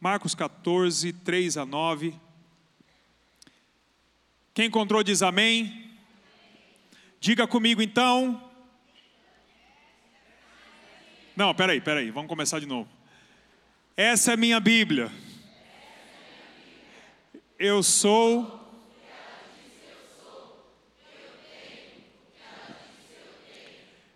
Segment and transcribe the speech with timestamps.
[0.00, 2.18] Marcos 14, 3 a 9.
[4.54, 5.90] Quem encontrou diz amém.
[7.20, 8.50] Diga comigo então.
[11.36, 12.88] Não, peraí, peraí, vamos começar de novo.
[13.94, 15.12] Essa é minha Bíblia.
[17.58, 18.58] Eu sou.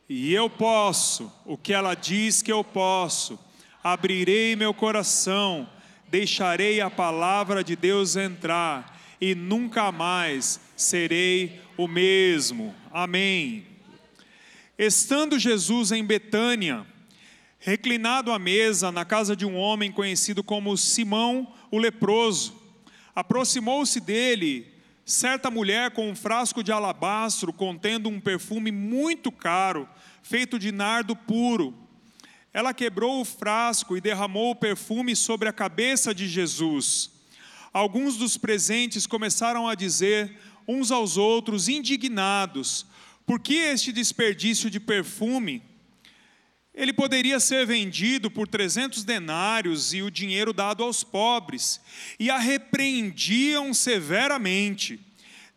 [0.08, 3.38] E eu posso o que ela diz que eu posso.
[3.82, 5.68] Abrirei meu coração,
[6.14, 12.72] deixarei a palavra de Deus entrar e nunca mais serei o mesmo.
[12.92, 13.66] Amém.
[14.78, 16.86] Estando Jesus em Betânia,
[17.58, 22.62] reclinado à mesa na casa de um homem conhecido como Simão o leproso,
[23.12, 24.72] aproximou-se dele
[25.04, 29.88] certa mulher com um frasco de alabastro contendo um perfume muito caro,
[30.22, 31.74] feito de nardo puro.
[32.54, 37.10] Ela quebrou o frasco e derramou o perfume sobre a cabeça de Jesus.
[37.72, 42.86] Alguns dos presentes começaram a dizer uns aos outros, indignados:
[43.26, 45.62] por que este desperdício de perfume?
[46.72, 51.80] Ele poderia ser vendido por 300 denários e o dinheiro dado aos pobres,
[52.20, 55.00] e a repreendiam severamente.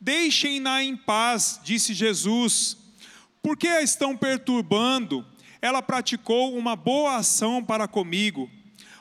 [0.01, 2.75] Deixem-na em paz, disse Jesus.
[3.41, 5.25] Por que a estão perturbando?
[5.61, 8.49] Ela praticou uma boa ação para comigo.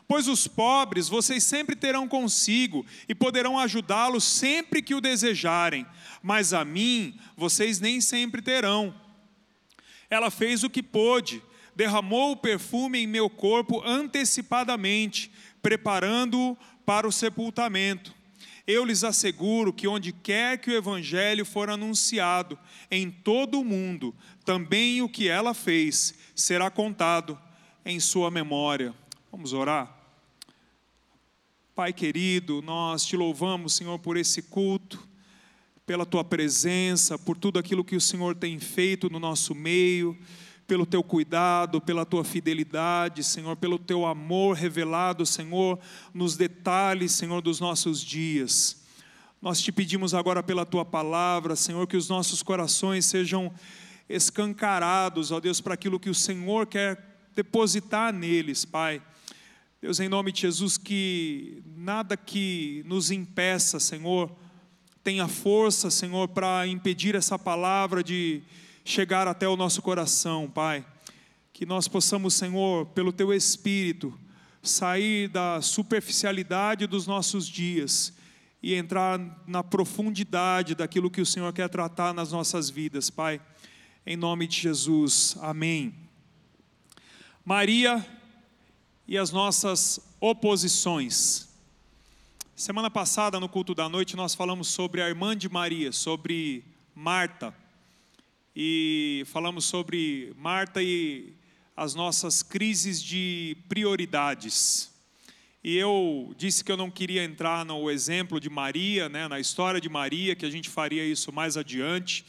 [0.09, 5.85] Pois os pobres vocês sempre terão consigo e poderão ajudá-los sempre que o desejarem,
[6.23, 8.95] mas a mim vocês nem sempre terão.
[10.09, 11.43] Ela fez o que pôde
[11.77, 18.15] derramou o perfume em meu corpo antecipadamente, preparando-o para o sepultamento.
[18.67, 22.59] Eu lhes asseguro que onde quer que o evangelho for anunciado
[22.91, 27.39] em todo o mundo, também o que ela fez será contado
[27.85, 28.95] em sua memória.
[29.33, 29.93] Vamos orar?
[31.75, 35.03] Pai querido, nós te louvamos, Senhor, por esse culto,
[35.87, 40.17] pela tua presença, por tudo aquilo que o Senhor tem feito no nosso meio
[40.67, 45.79] pelo teu cuidado, pela tua fidelidade, Senhor, pelo teu amor revelado, Senhor,
[46.13, 48.83] nos detalhes, Senhor, dos nossos dias.
[49.41, 53.53] Nós te pedimos agora pela tua palavra, Senhor, que os nossos corações sejam
[54.09, 59.03] escancarados, ó Deus, para aquilo que o Senhor quer depositar neles, Pai.
[59.81, 64.35] Deus, em nome de Jesus, que nada que nos impeça, Senhor,
[65.05, 68.43] tenha força, Senhor, para impedir essa palavra de
[68.85, 70.85] chegar até o nosso coração, Pai.
[71.53, 74.19] Que nós possamos, Senhor, pelo Teu Espírito,
[74.63, 78.13] sair da superficialidade dos nossos dias
[78.63, 83.41] e entrar na profundidade daquilo que o Senhor quer tratar nas nossas vidas, Pai.
[84.09, 85.93] Em nome de Jesus, amém.
[87.45, 88.07] Maria
[89.09, 91.49] e as nossas oposições.
[92.55, 96.63] Semana passada, no culto da noite, nós falamos sobre a irmã de Maria, sobre
[96.95, 97.53] Marta
[98.55, 101.33] e falamos sobre Marta e
[101.77, 104.89] as nossas crises de prioridades.
[105.65, 109.81] E eu disse que eu não queria entrar no exemplo de Maria, né, na história
[109.81, 112.25] de Maria, que a gente faria isso mais adiante.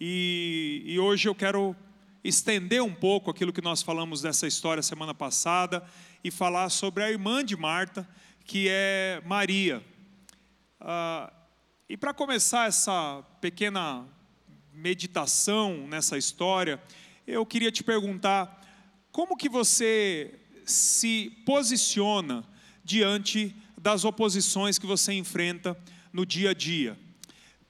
[0.00, 1.74] E, e hoje eu quero
[2.22, 5.84] estender um pouco aquilo que nós falamos dessa história semana passada
[6.22, 8.08] e falar sobre a irmã de Marta,
[8.44, 9.84] que é Maria.
[10.80, 11.32] Ah,
[11.88, 14.06] e para começar essa pequena
[14.72, 16.80] meditação nessa história,
[17.26, 18.64] eu queria te perguntar
[19.10, 22.44] como que você se posiciona
[22.84, 25.76] diante das oposições que você enfrenta
[26.12, 26.96] no dia a dia,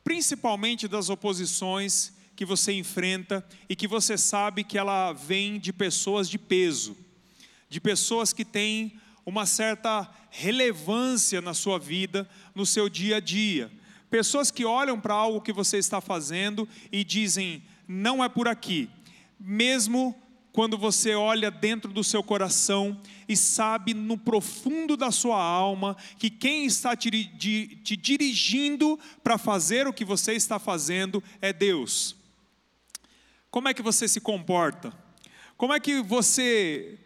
[0.05, 6.31] principalmente das oposições que você enfrenta e que você sabe que ela vem de pessoas
[6.31, 6.97] de peso,
[7.69, 8.93] de pessoas que têm
[9.27, 13.69] uma certa relevância na sua vida, no seu dia a dia,
[14.11, 18.89] Pessoas que olham para algo que você está fazendo e dizem, não é por aqui.
[19.39, 20.17] Mesmo
[20.51, 22.99] quando você olha dentro do seu coração
[23.29, 29.87] e sabe no profundo da sua alma que quem está te, te dirigindo para fazer
[29.87, 32.18] o que você está fazendo é Deus.
[33.51, 34.93] Como é que você se comporta?
[35.57, 36.99] Como é que você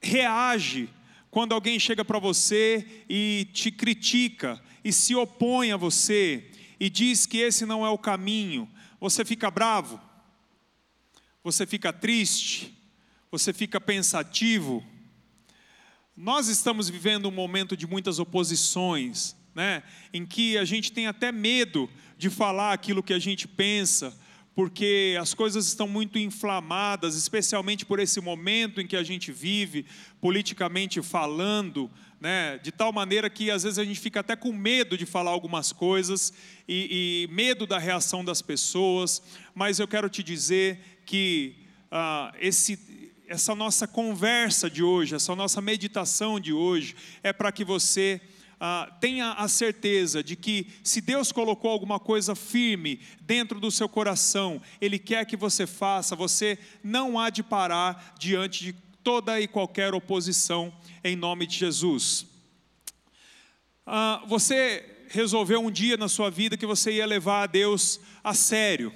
[0.00, 0.88] reage
[1.30, 7.24] quando alguém chega para você e te critica e se opõe a você e diz
[7.26, 8.68] que esse não é o caminho,
[9.00, 10.00] você fica bravo?
[11.42, 12.76] Você fica triste?
[13.30, 14.84] Você fica pensativo?
[16.16, 19.82] Nós estamos vivendo um momento de muitas oposições, né?
[20.12, 21.88] em que a gente tem até medo
[22.18, 24.16] de falar aquilo que a gente pensa,
[24.54, 29.86] porque as coisas estão muito inflamadas, especialmente por esse momento em que a gente vive,
[30.20, 31.90] politicamente falando,
[32.20, 35.30] né, de tal maneira que às vezes a gente fica até com medo de falar
[35.30, 36.32] algumas coisas
[36.68, 39.22] e, e medo da reação das pessoas,
[39.54, 41.56] mas eu quero te dizer que
[41.90, 42.78] ah, esse,
[43.26, 48.20] essa nossa conversa de hoje, essa nossa meditação de hoje, é para que você
[48.64, 53.88] ah, tenha a certeza de que se Deus colocou alguma coisa firme dentro do seu
[53.88, 58.72] coração, Ele quer que você faça, você não há de parar diante de
[59.02, 60.72] toda e qualquer oposição,
[61.02, 62.24] em nome de Jesus.
[63.84, 68.32] Ah, você resolveu um dia na sua vida que você ia levar a Deus a
[68.32, 68.92] sério.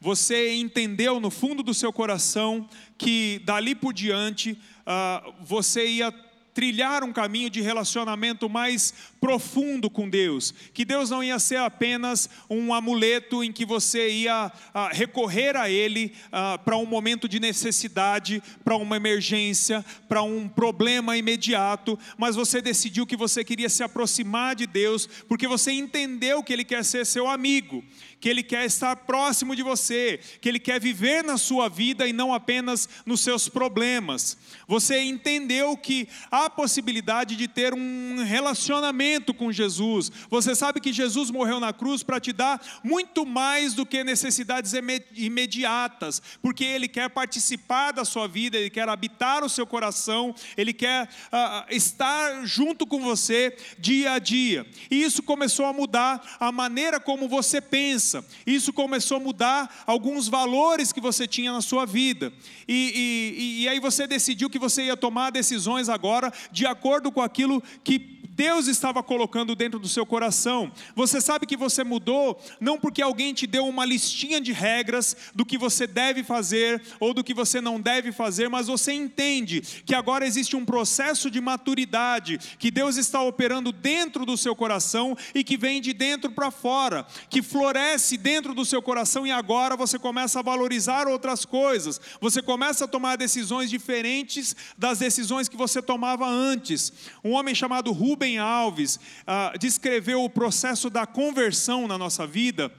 [0.00, 2.68] Você entendeu no fundo do seu coração
[2.98, 6.25] que dali por diante ah, você ia
[6.56, 12.30] trilhar um caminho de relacionamento mais profundo com Deus, que Deus não ia ser apenas
[12.48, 17.38] um amuleto em que você ia ah, recorrer a Ele ah, para um momento de
[17.38, 23.82] necessidade, para uma emergência, para um problema imediato, mas você decidiu que você queria se
[23.82, 27.84] aproximar de Deus, porque você entendeu que Ele quer ser seu amigo,
[28.20, 32.12] que Ele quer estar próximo de você, que Ele quer viver na sua vida e
[32.12, 34.36] não apenas nos seus problemas.
[34.66, 40.10] Você entendeu que há possibilidade de ter um relacionamento com Jesus.
[40.30, 44.72] Você sabe que Jesus morreu na cruz para te dar muito mais do que necessidades
[45.14, 50.72] imediatas, porque Ele quer participar da sua vida, Ele quer habitar o seu coração, Ele
[50.72, 54.66] quer uh, estar junto com você dia a dia.
[54.90, 58.05] E isso começou a mudar a maneira como você pensa
[58.46, 62.32] isso começou a mudar alguns valores que você tinha na sua vida.
[62.68, 67.20] E, e, e aí você decidiu que você ia tomar decisões agora de acordo com
[67.20, 70.70] aquilo que Deus estava colocando dentro do seu coração.
[70.94, 75.46] Você sabe que você mudou não porque alguém te deu uma listinha de regras do
[75.46, 79.94] que você deve fazer ou do que você não deve fazer, mas você entende que
[79.94, 85.42] agora existe um processo de maturidade que Deus está operando dentro do seu coração e
[85.42, 89.98] que vem de dentro para fora, que floresce dentro do seu coração e agora você
[89.98, 91.98] começa a valorizar outras coisas.
[92.20, 96.92] Você começa a tomar decisões diferentes das decisões que você tomava antes.
[97.24, 102.72] Um homem chamado Rubem Alves ah, descreveu o processo da conversão na nossa vida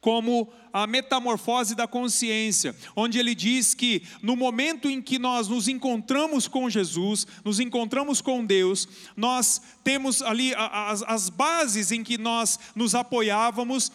[0.00, 5.68] como a metamorfose da consciência, onde ele diz que no momento em que nós nos
[5.68, 12.18] encontramos com Jesus, nos encontramos com Deus, nós temos ali as, as bases em que
[12.18, 13.90] nós nos apoiávamos,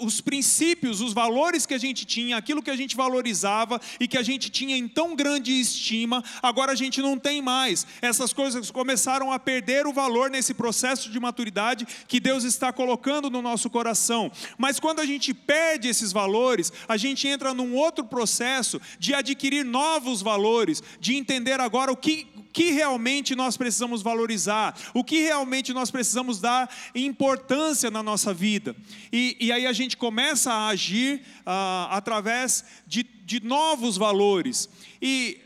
[0.00, 4.18] os princípios, os valores que a gente tinha, aquilo que a gente valorizava e que
[4.18, 7.86] a gente tinha em tão grande estima, agora a gente não tem mais.
[8.00, 13.30] Essas coisas começaram a perder o valor nesse processo de maturidade que Deus está colocando
[13.30, 14.30] no nosso coração.
[14.58, 19.64] Mas quando a gente perde esses valores, a gente entra num outro processo de adquirir
[19.64, 25.72] novos valores, de entender agora o que, que realmente nós precisamos valorizar, o que realmente
[25.72, 28.74] nós precisamos dar importância na nossa vida.
[29.12, 34.68] E, e aí a gente começa a agir ah, através de, de novos valores.
[35.00, 35.43] E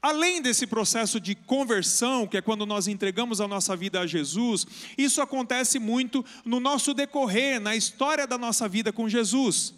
[0.00, 4.64] Além desse processo de conversão, que é quando nós entregamos a nossa vida a Jesus,
[4.96, 9.74] isso acontece muito no nosso decorrer, na história da nossa vida com Jesus.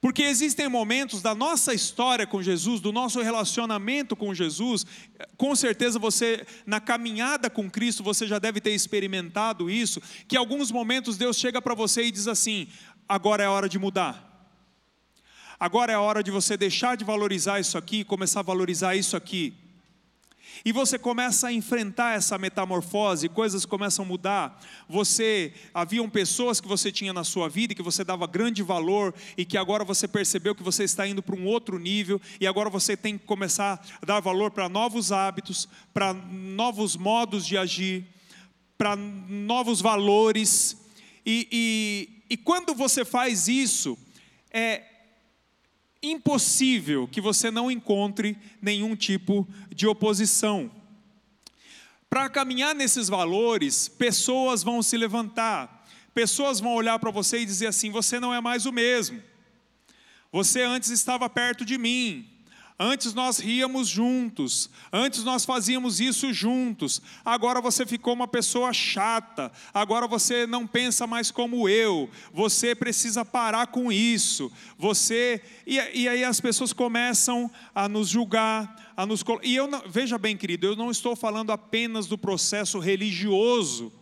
[0.00, 4.86] Porque existem momentos da nossa história com Jesus, do nosso relacionamento com Jesus,
[5.36, 10.72] com certeza você, na caminhada com Cristo, você já deve ter experimentado isso, que alguns
[10.72, 12.66] momentos Deus chega para você e diz assim:
[13.06, 14.29] agora é hora de mudar.
[15.60, 18.96] Agora é a hora de você deixar de valorizar isso aqui e começar a valorizar
[18.96, 19.52] isso aqui.
[20.64, 24.58] E você começa a enfrentar essa metamorfose, coisas começam a mudar.
[24.88, 29.44] Você haviam pessoas que você tinha na sua vida que você dava grande valor e
[29.44, 32.96] que agora você percebeu que você está indo para um outro nível e agora você
[32.96, 38.06] tem que começar a dar valor para novos hábitos, para novos modos de agir,
[38.78, 40.74] para novos valores.
[41.24, 43.98] E, e, e quando você faz isso,
[44.50, 44.89] é,
[46.02, 50.70] impossível que você não encontre nenhum tipo de oposição.
[52.08, 57.68] Para caminhar nesses valores, pessoas vão se levantar, pessoas vão olhar para você e dizer
[57.68, 59.22] assim: você não é mais o mesmo.
[60.32, 62.28] Você antes estava perto de mim,
[62.82, 67.02] Antes nós ríamos juntos, antes nós fazíamos isso juntos.
[67.22, 72.08] Agora você ficou uma pessoa chata, agora você não pensa mais como eu.
[72.32, 74.50] Você precisa parar com isso.
[74.78, 79.82] Você e, e aí as pessoas começam a nos julgar, a nos e eu não,
[79.86, 83.92] veja bem, querido, eu não estou falando apenas do processo religioso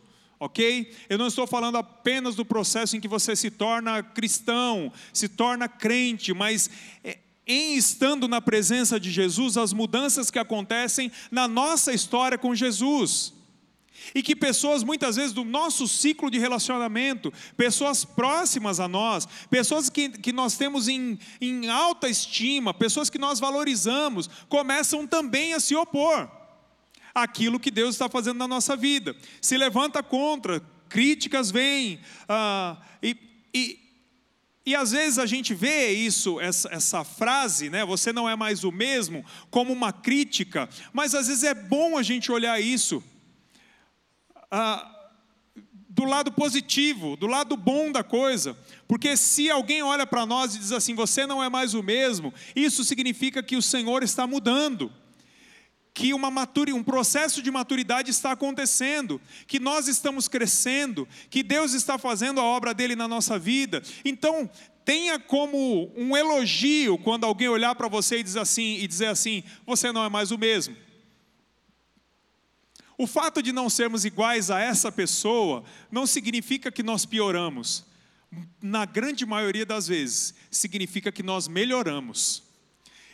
[0.41, 0.95] ok?
[1.09, 5.69] Eu não estou falando apenas do processo em que você se torna cristão, se torna
[5.69, 6.71] crente, mas
[7.03, 12.55] é, em estando na presença de Jesus, as mudanças que acontecem na nossa história com
[12.55, 13.33] Jesus.
[14.14, 19.90] E que pessoas, muitas vezes, do nosso ciclo de relacionamento, pessoas próximas a nós, pessoas
[19.90, 25.61] que, que nós temos em, em alta estima, pessoas que nós valorizamos, começam também a
[25.61, 26.31] se opor
[27.14, 29.17] àquilo que Deus está fazendo na nossa vida.
[29.40, 33.17] Se levanta contra, críticas vêm, ah, e,
[33.52, 33.88] e,
[34.69, 37.87] e às vezes a gente vê isso, essa, essa frase, né?
[37.87, 42.03] Você não é mais o mesmo, como uma crítica, mas às vezes é bom a
[42.03, 43.03] gente olhar isso
[44.51, 45.11] ah,
[45.89, 48.55] do lado positivo, do lado bom da coisa.
[48.87, 52.35] Porque se alguém olha para nós e diz assim, você não é mais o mesmo,
[52.55, 54.93] isso significa que o Senhor está mudando.
[55.99, 61.73] Que uma maturi, um processo de maturidade está acontecendo, que nós estamos crescendo, que Deus
[61.73, 63.83] está fazendo a obra dele na nossa vida.
[64.05, 64.49] Então,
[64.85, 69.43] tenha como um elogio quando alguém olhar para você e dizer assim e dizer assim,
[69.67, 70.76] você não é mais o mesmo.
[72.97, 77.85] O fato de não sermos iguais a essa pessoa não significa que nós pioramos.
[78.62, 82.48] Na grande maioria das vezes, significa que nós melhoramos.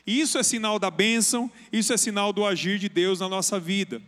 [0.06, 4.02] Isso é sinal da bênção, isso é sinal do agir de Deus na nossa vida.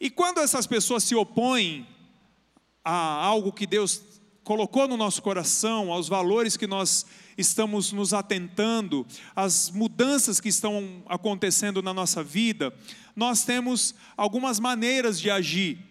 [0.00, 1.86] E quando essas pessoas se opõem
[2.84, 4.02] a algo que Deus
[4.44, 7.04] colocou no nosso coração, aos valores que nós
[7.36, 12.74] estamos nos atentando, às mudanças que estão acontecendo na nossa vida,
[13.14, 15.87] nós temos algumas maneiras de agir.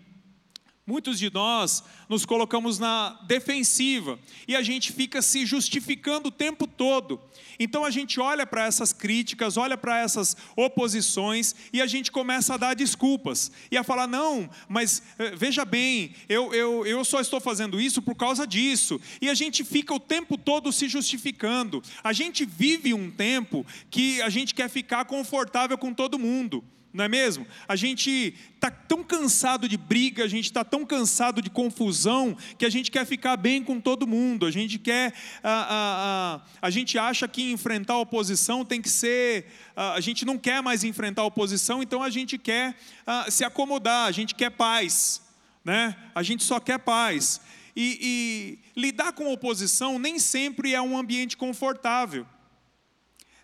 [0.88, 4.18] Muitos de nós nos colocamos na defensiva
[4.48, 7.20] e a gente fica se justificando o tempo todo.
[7.60, 12.54] Então a gente olha para essas críticas, olha para essas oposições e a gente começa
[12.54, 17.20] a dar desculpas e a falar: não, mas eh, veja bem, eu, eu, eu só
[17.20, 18.98] estou fazendo isso por causa disso.
[19.22, 21.84] E a gente fica o tempo todo se justificando.
[22.02, 26.64] A gente vive um tempo que a gente quer ficar confortável com todo mundo
[26.98, 27.46] não é mesmo?
[27.68, 32.66] A gente está tão cansado de briga, a gente está tão cansado de confusão, que
[32.66, 35.14] a gente quer ficar bem com todo mundo, a gente quer,
[35.44, 40.02] a, a, a, a gente acha que enfrentar a oposição tem que ser, a, a
[40.02, 42.76] gente não quer mais enfrentar a oposição, então a gente quer
[43.06, 45.22] a, se acomodar, a gente quer paz,
[45.64, 45.96] né?
[46.16, 47.40] a gente só quer paz.
[47.76, 52.26] E, e lidar com oposição nem sempre é um ambiente confortável.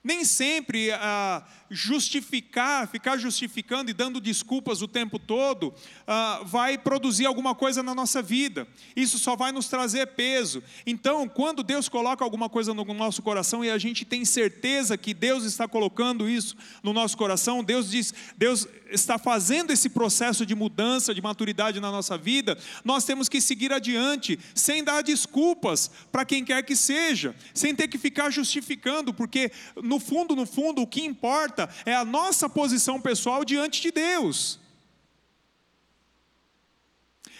[0.04, 5.74] Nem sempre ah, justificar, ficar justificando e dando desculpas o tempo todo,
[6.06, 8.68] ah, vai produzir alguma coisa na nossa vida.
[8.96, 10.64] Isso só vai nos trazer peso.
[10.86, 15.14] Então, quando Deus coloca alguma coisa no nosso coração e a gente tem certeza que
[15.14, 20.54] Deus está colocando isso no nosso coração, Deus diz, Deus está fazendo esse processo de
[20.54, 26.24] mudança, de maturidade na nossa vida, nós temos que seguir adiante, sem dar desculpas para
[26.24, 29.52] quem quer que seja, sem ter que ficar justificando, porque
[29.82, 34.60] no fundo, no fundo, o que importa é a nossa posição pessoal diante de Deus.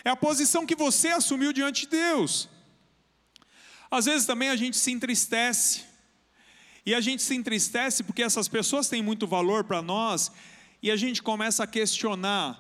[0.04, 2.50] É a posição que você assumiu diante de Deus.
[3.90, 5.84] Às vezes também a gente se entristece.
[6.86, 10.32] E a gente se entristece porque essas pessoas têm muito valor para nós
[10.82, 12.60] e a gente começa a questionar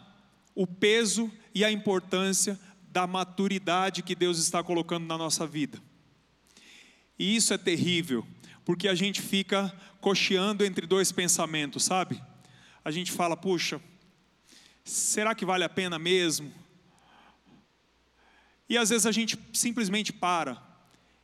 [0.56, 2.58] o peso e a importância
[2.90, 5.82] da maturidade que Deus está colocando na nossa vida.
[7.18, 8.26] E isso é terrível,
[8.66, 12.22] porque a gente fica cocheando entre dois pensamentos, sabe?
[12.84, 13.80] A gente fala, puxa,
[14.84, 16.52] será que vale a pena mesmo?
[18.68, 20.62] E às vezes a gente simplesmente para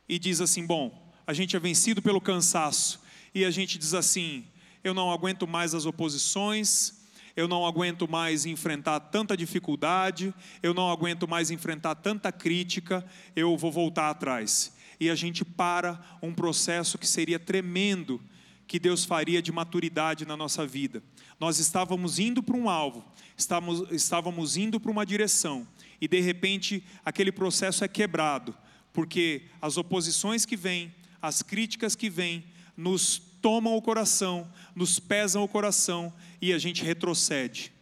[0.08, 3.00] e diz assim: bom, a gente é vencido pelo cansaço,
[3.34, 4.44] e a gente diz assim:
[4.82, 7.00] eu não aguento mais as oposições,
[7.36, 13.04] eu não aguento mais enfrentar tanta dificuldade, eu não aguento mais enfrentar tanta crítica,
[13.34, 14.72] eu vou voltar atrás.
[15.00, 18.20] E a gente para um processo que seria tremendo,
[18.66, 21.02] que Deus faria de maturidade na nossa vida.
[21.40, 23.04] Nós estávamos indo para um alvo,
[23.36, 25.66] estávamos, estávamos indo para uma direção,
[26.00, 28.54] e de repente aquele processo é quebrado,
[28.92, 32.44] porque as oposições que vêm, as críticas que vêm,
[32.76, 37.72] nos tomam o coração, nos pesam o coração e a gente retrocede.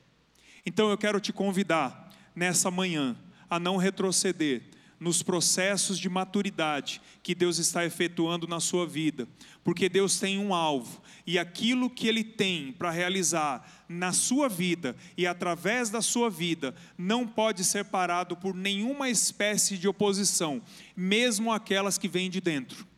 [0.65, 3.17] Então eu quero te convidar nessa manhã
[3.51, 4.63] a não retroceder
[4.99, 9.28] nos processos de maturidade que Deus está efetuando na sua vida,
[9.62, 14.97] porque Deus tem um alvo e aquilo que Ele tem para realizar na sua vida
[15.17, 20.61] e através da sua vida não pode ser parado por nenhuma espécie de oposição,
[20.97, 22.88] mesmo aquelas que vêm de dentro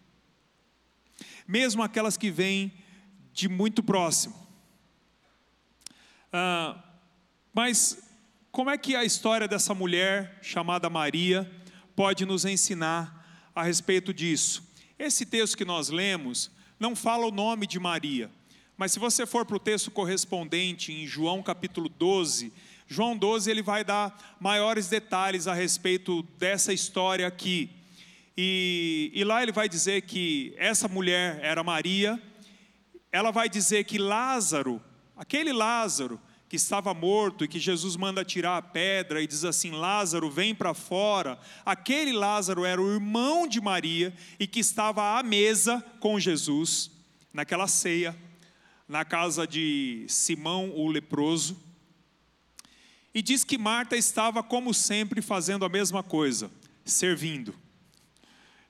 [1.50, 2.72] mesmo aquelas que vêm
[3.32, 4.36] de muito próximo.
[6.32, 6.80] Ah,
[7.52, 8.00] mas
[8.52, 11.50] como é que a história dessa mulher chamada Maria
[12.00, 14.66] pode nos ensinar a respeito disso?
[14.98, 18.30] Esse texto que nós lemos não fala o nome de Maria,
[18.74, 22.54] mas se você for para o texto correspondente em João capítulo 12,
[22.88, 27.68] João 12 ele vai dar maiores detalhes a respeito dessa história aqui.
[28.34, 32.18] E, e lá ele vai dizer que essa mulher era Maria,
[33.12, 34.82] ela vai dizer que Lázaro,
[35.14, 36.18] aquele Lázaro
[36.50, 40.52] que estava morto e que Jesus manda tirar a pedra e diz assim: Lázaro, vem
[40.52, 41.38] para fora.
[41.64, 46.90] Aquele Lázaro era o irmão de Maria e que estava à mesa com Jesus,
[47.32, 48.16] naquela ceia,
[48.88, 51.56] na casa de Simão o leproso.
[53.14, 56.50] E diz que Marta estava, como sempre, fazendo a mesma coisa,
[56.84, 57.54] servindo.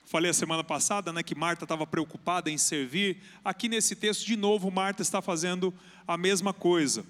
[0.05, 3.23] Falei a semana passada né, que Marta estava preocupada em servir.
[3.43, 5.73] Aqui nesse texto, de novo, Marta está fazendo
[6.07, 7.07] a mesma coisa.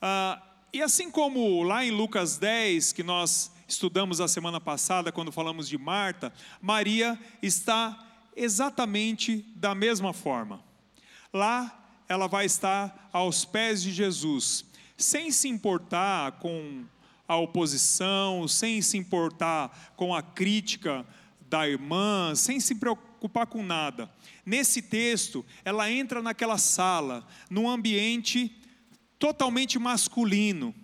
[0.00, 0.40] Ah,
[0.72, 5.68] e assim como lá em Lucas 10, que nós estudamos a semana passada, quando falamos
[5.68, 10.62] de Marta, Maria está exatamente da mesma forma.
[11.32, 11.74] Lá
[12.08, 14.64] ela vai estar aos pés de Jesus,
[14.96, 16.84] sem se importar com
[17.26, 21.04] a oposição, sem se importar com a crítica
[21.48, 24.10] da irmã, sem se preocupar com nada.
[24.46, 28.54] Nesse texto, ela entra naquela sala, num ambiente
[29.18, 30.74] totalmente masculino,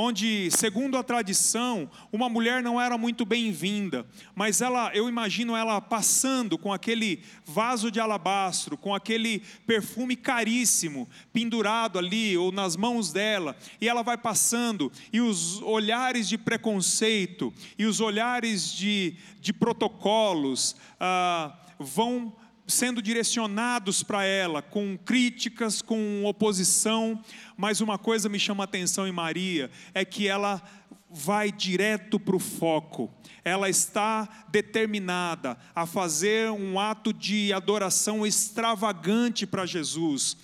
[0.00, 5.80] onde, segundo a tradição, uma mulher não era muito bem-vinda, mas ela, eu imagino ela
[5.80, 13.12] passando com aquele vaso de alabastro, com aquele perfume caríssimo pendurado ali ou nas mãos
[13.12, 19.52] dela, e ela vai passando, e os olhares de preconceito e os olhares de, de
[19.52, 22.32] protocolos ah, vão
[22.68, 27.20] sendo direcionados para ela, com críticas, com oposição,
[27.56, 30.62] mas uma coisa me chama a atenção em Maria, é que ela
[31.10, 33.10] vai direto para o foco,
[33.42, 40.36] ela está determinada a fazer um ato de adoração extravagante para Jesus.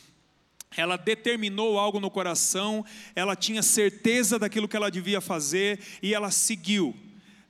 [0.74, 6.30] Ela determinou algo no coração, ela tinha certeza daquilo que ela devia fazer e ela
[6.30, 6.96] seguiu.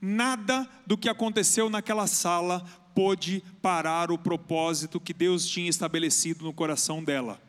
[0.01, 2.63] Nada do que aconteceu naquela sala
[2.95, 7.39] pôde parar o propósito que Deus tinha estabelecido no coração dela.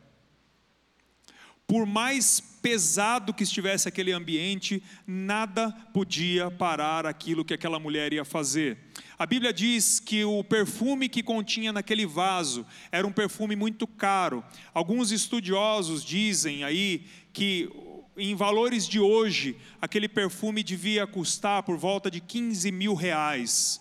[1.65, 8.23] Por mais pesado que estivesse aquele ambiente, nada podia parar aquilo que aquela mulher ia
[8.23, 8.77] fazer.
[9.17, 14.43] A Bíblia diz que o perfume que continha naquele vaso era um perfume muito caro.
[14.73, 17.69] Alguns estudiosos dizem aí que
[18.17, 23.79] em valores de hoje, aquele perfume devia custar por volta de 15 mil reais.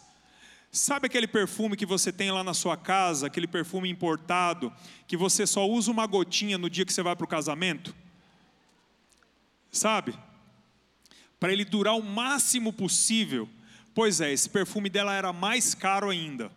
[0.77, 4.71] Sabe aquele perfume que você tem lá na sua casa, aquele perfume importado,
[5.07, 7.95] que você só usa uma gotinha no dia que você vai para o casamento?
[9.73, 10.15] Sabe?
[11.41, 13.49] Para ele durar o máximo possível.
[13.95, 16.53] Pois é, esse perfume dela era mais caro ainda.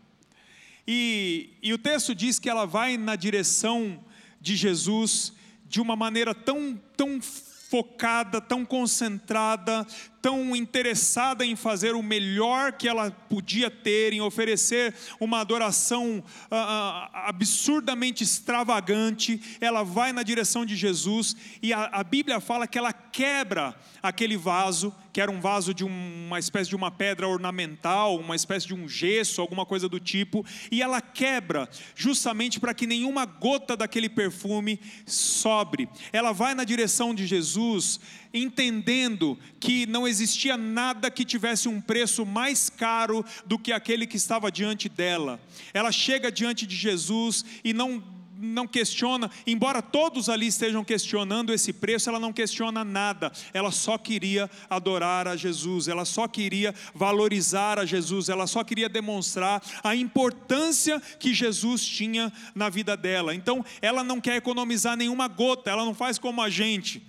[0.85, 4.03] E, e o texto diz que ela vai na direção
[4.41, 5.31] de Jesus
[5.65, 9.87] de uma maneira tão, tão focada, tão concentrada,
[10.21, 17.09] tão interessada em fazer o melhor que ela podia ter, em oferecer uma adoração ah,
[17.13, 22.77] ah, absurdamente extravagante, ela vai na direção de Jesus e a, a Bíblia fala que
[22.77, 28.17] ela quebra aquele vaso, que era um vaso de uma espécie de uma pedra ornamental,
[28.17, 32.87] uma espécie de um gesso, alguma coisa do tipo, e ela quebra, justamente para que
[32.87, 35.89] nenhuma gota daquele perfume sobre.
[36.11, 37.99] Ela vai na direção de Jesus,
[38.33, 44.17] entendendo que não existia nada que tivesse um preço mais caro do que aquele que
[44.17, 45.39] estava diante dela.
[45.73, 48.03] Ela chega diante de Jesus e não
[48.41, 53.97] não questiona, embora todos ali estejam questionando esse preço, ela não questiona nada, ela só
[53.97, 59.93] queria adorar a Jesus, ela só queria valorizar a Jesus, ela só queria demonstrar a
[59.93, 63.35] importância que Jesus tinha na vida dela.
[63.35, 67.05] Então, ela não quer economizar nenhuma gota, ela não faz como a gente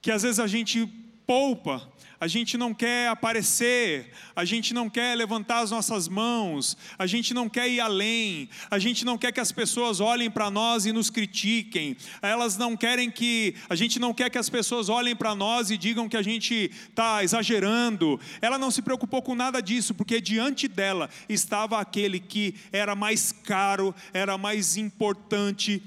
[0.00, 0.86] que às vezes a gente
[1.26, 1.88] poupa,
[2.20, 7.32] a gente não quer aparecer, a gente não quer levantar as nossas mãos, a gente
[7.32, 10.92] não quer ir além, a gente não quer que as pessoas olhem para nós e
[10.92, 15.34] nos critiquem, elas não querem que, a gente não quer que as pessoas olhem para
[15.34, 19.94] nós e digam que a gente está exagerando, ela não se preocupou com nada disso,
[19.94, 25.82] porque diante dela estava aquele que era mais caro, era mais importante,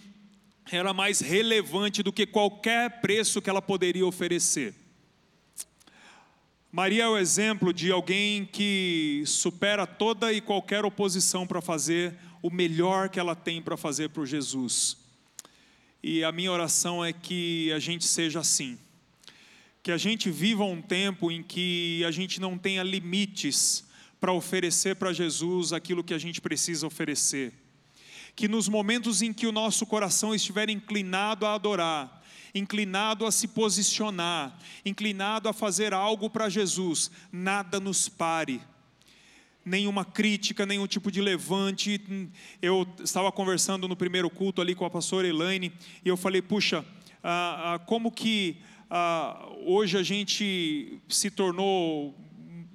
[0.71, 4.73] era mais relevante do que qualquer preço que ela poderia oferecer.
[6.71, 12.49] Maria é o exemplo de alguém que supera toda e qualquer oposição para fazer o
[12.49, 14.97] melhor que ela tem para fazer para Jesus.
[16.01, 18.77] E a minha oração é que a gente seja assim.
[19.83, 23.83] que a gente viva um tempo em que a gente não tenha limites
[24.19, 27.51] para oferecer para Jesus aquilo que a gente precisa oferecer.
[28.35, 33.47] Que nos momentos em que o nosso coração estiver inclinado a adorar, inclinado a se
[33.47, 38.61] posicionar, inclinado a fazer algo para Jesus, nada nos pare.
[39.65, 42.01] Nenhuma crítica, nenhum tipo de levante.
[42.61, 45.71] Eu estava conversando no primeiro culto ali com a pastora Elaine,
[46.03, 46.83] e eu falei: puxa,
[47.23, 48.57] ah, ah, como que
[48.89, 52.13] ah, hoje a gente se tornou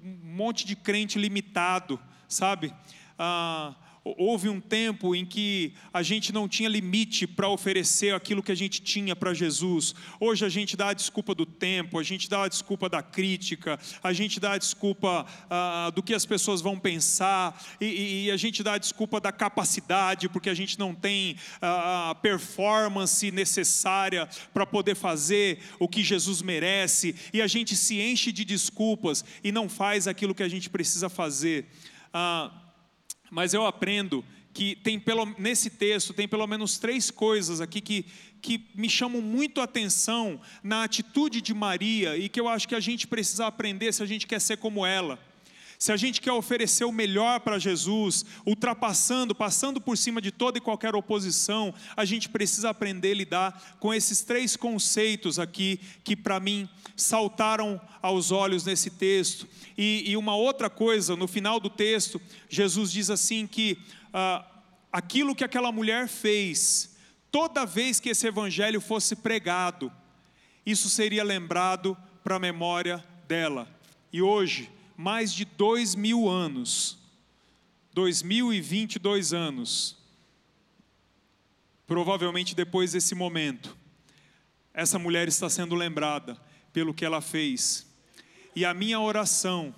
[0.03, 2.73] um monte de crente limitado, sabe?
[3.18, 8.52] Ah, houve um tempo em que a gente não tinha limite para oferecer aquilo que
[8.52, 9.94] a gente tinha para Jesus.
[10.20, 13.78] Hoje a gente dá a desculpa do tempo, a gente dá a desculpa da crítica,
[14.02, 18.37] a gente dá a desculpa ah, do que as pessoas vão pensar, e, e, a
[18.37, 24.66] gente dá a desculpa da capacidade, porque a gente não tem a performance necessária para
[24.66, 29.68] poder fazer o que Jesus merece, e a gente se enche de desculpas e não
[29.68, 31.66] faz aquilo que a gente precisa fazer.
[32.12, 32.67] Ah,
[33.31, 38.07] mas eu aprendo que tem pelo, nesse texto tem pelo menos três coisas aqui que,
[38.43, 42.75] que me chamam muito a atenção na atitude de Maria e que eu acho que
[42.75, 45.19] a gente precisa aprender se a gente quer ser como ela.
[45.79, 50.59] Se a gente quer oferecer o melhor para Jesus, ultrapassando, passando por cima de toda
[50.59, 56.17] e qualquer oposição, a gente precisa aprender a lidar com esses três conceitos aqui que
[56.17, 59.49] para mim saltaram aos olhos nesse texto.
[59.77, 63.79] E, e, uma outra coisa, no final do texto, Jesus diz assim que
[64.12, 64.45] ah,
[64.91, 66.97] aquilo que aquela mulher fez,
[67.31, 69.93] toda vez que esse evangelho fosse pregado,
[70.67, 73.69] isso seria lembrado para a memória dela.
[74.12, 74.69] E hoje,
[75.00, 76.98] mais de dois mil anos,
[77.94, 79.96] dois mil e vinte e dois anos,
[81.87, 83.76] provavelmente depois desse momento,
[84.74, 86.37] essa mulher está sendo lembrada
[86.72, 87.87] pelo que ela fez.
[88.56, 89.72] E a minha oração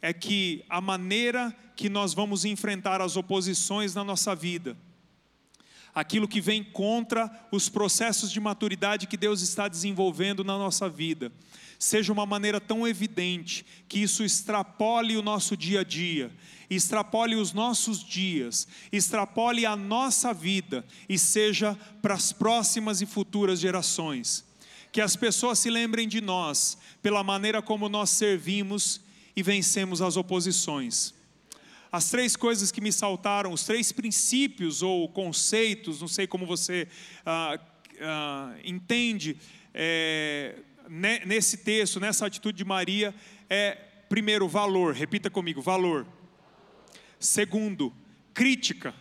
[0.00, 4.74] é que a maneira que nós vamos enfrentar as oposições na nossa vida,
[5.94, 11.30] aquilo que vem contra os processos de maturidade que Deus está desenvolvendo na nossa vida,
[11.78, 16.32] seja uma maneira tão evidente que isso extrapole o nosso dia a dia,
[16.70, 23.60] extrapole os nossos dias, extrapole a nossa vida e seja para as próximas e futuras
[23.60, 24.44] gerações.
[24.90, 29.00] Que as pessoas se lembrem de nós pela maneira como nós servimos
[29.34, 31.14] e vencemos as oposições.
[31.92, 36.88] As três coisas que me saltaram, os três princípios ou conceitos, não sei como você
[37.26, 37.60] ah,
[38.00, 39.36] ah, entende,
[39.74, 40.56] é,
[41.26, 43.14] nesse texto, nessa atitude de Maria,
[43.48, 43.74] é,
[44.08, 46.06] primeiro, valor, repita comigo: valor.
[47.20, 47.92] Segundo,
[48.32, 48.94] crítica.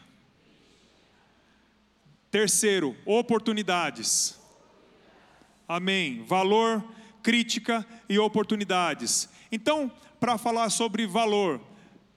[2.30, 4.38] Terceiro, oportunidades.
[5.66, 6.26] Amém.
[6.26, 6.84] Valor,
[7.24, 9.30] crítica e oportunidades.
[9.50, 11.62] Então, para falar sobre valor,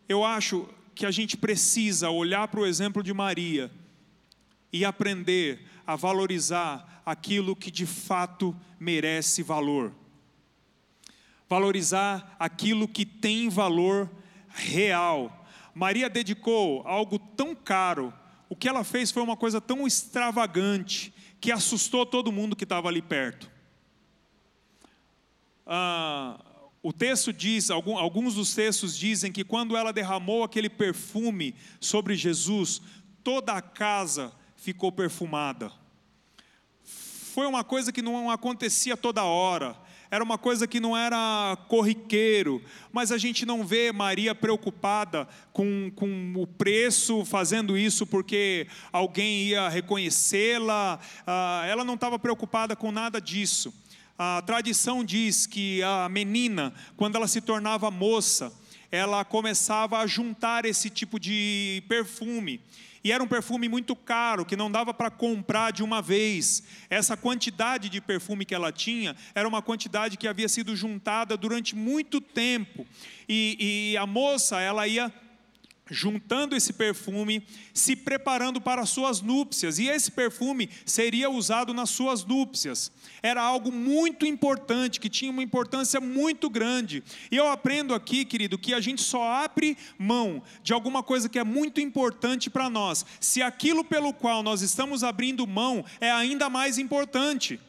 [0.09, 3.71] eu acho que a gente precisa olhar para o exemplo de Maria
[4.73, 9.93] e aprender a valorizar aquilo que de fato merece valor.
[11.49, 14.11] Valorizar aquilo que tem valor
[14.49, 15.47] real.
[15.75, 18.13] Maria dedicou algo tão caro,
[18.49, 22.89] o que ela fez foi uma coisa tão extravagante que assustou todo mundo que estava
[22.89, 23.51] ali perto.
[25.67, 26.39] Ah,
[26.85, 32.83] o texto diz, alguns dos textos dizem que quando ela derramou aquele perfume sobre Jesus,
[33.23, 35.73] toda a casa ficou perfumada.
[36.83, 39.75] Foi uma coisa que não acontecia toda hora,
[40.11, 45.91] era uma coisa que não era corriqueiro, mas a gente não vê Maria preocupada com,
[45.97, 52.93] com o preço, fazendo isso porque alguém ia reconhecê-la, ah, ela não estava preocupada com
[52.93, 53.73] nada disso.
[54.17, 58.53] A tradição diz que a menina, quando ela se tornava moça,
[58.91, 62.61] ela começava a juntar esse tipo de perfume
[63.05, 66.63] e era um perfume muito caro, que não dava para comprar de uma vez.
[66.89, 71.77] Essa quantidade de perfume que ela tinha era uma quantidade que havia sido juntada durante
[71.77, 72.87] muito tempo.
[73.29, 75.13] E, e a moça, ela ia
[75.91, 81.91] juntando esse perfume, se preparando para as suas núpcias, e esse perfume seria usado nas
[81.91, 82.91] suas núpcias.
[83.23, 87.03] Era algo muito importante, que tinha uma importância muito grande.
[87.31, 91.39] E eu aprendo aqui, querido, que a gente só abre mão de alguma coisa que
[91.39, 96.49] é muito importante para nós, se aquilo pelo qual nós estamos abrindo mão é ainda
[96.49, 97.61] mais importante.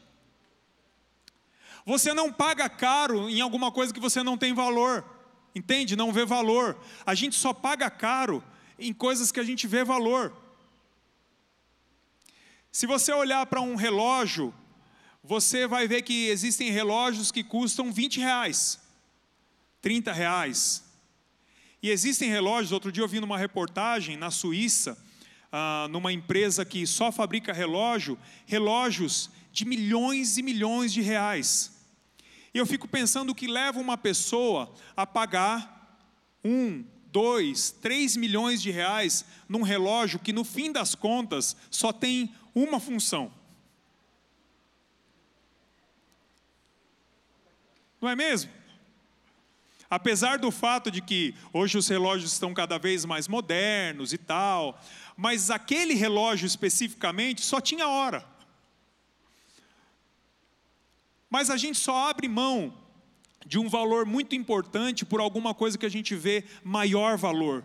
[1.86, 5.15] Você não paga caro em alguma coisa que você não tem valor
[5.56, 5.96] entende?
[5.96, 6.78] Não vê valor.
[7.06, 8.44] A gente só paga caro
[8.78, 10.36] em coisas que a gente vê valor.
[12.72, 14.54] Se você olhar para um relógio,
[15.24, 18.80] você vai ver que existem relógios que custam 20 reais,
[19.82, 20.84] 30 reais.
[21.82, 24.98] E existem relógios, outro dia eu vi numa reportagem na Suíça,
[25.52, 31.75] ah, numa empresa que só fabrica relógio, relógios de milhões e milhões de reais.
[32.56, 36.00] E eu fico pensando o que leva uma pessoa a pagar
[36.42, 42.34] um, dois, três milhões de reais num relógio que no fim das contas só tem
[42.56, 43.30] uma função.
[48.00, 48.50] Não é mesmo?
[49.90, 54.82] Apesar do fato de que hoje os relógios estão cada vez mais modernos e tal,
[55.18, 58.35] mas aquele relógio especificamente só tinha hora.
[61.30, 62.74] Mas a gente só abre mão
[63.46, 67.64] de um valor muito importante por alguma coisa que a gente vê maior valor.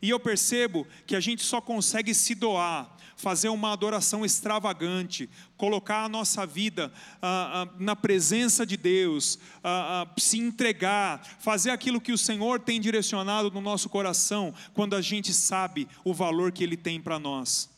[0.00, 6.04] E eu percebo que a gente só consegue se doar, fazer uma adoração extravagante, colocar
[6.04, 6.92] a nossa vida
[7.22, 12.60] ah, ah, na presença de Deus, ah, ah, se entregar, fazer aquilo que o Senhor
[12.60, 17.18] tem direcionado no nosso coração, quando a gente sabe o valor que Ele tem para
[17.18, 17.70] nós,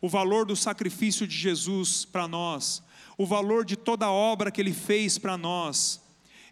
[0.00, 2.82] o valor do sacrifício de Jesus para nós,
[3.22, 6.02] o valor de toda a obra que Ele fez para nós.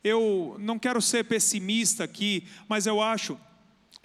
[0.05, 3.37] Eu não quero ser pessimista aqui, mas eu acho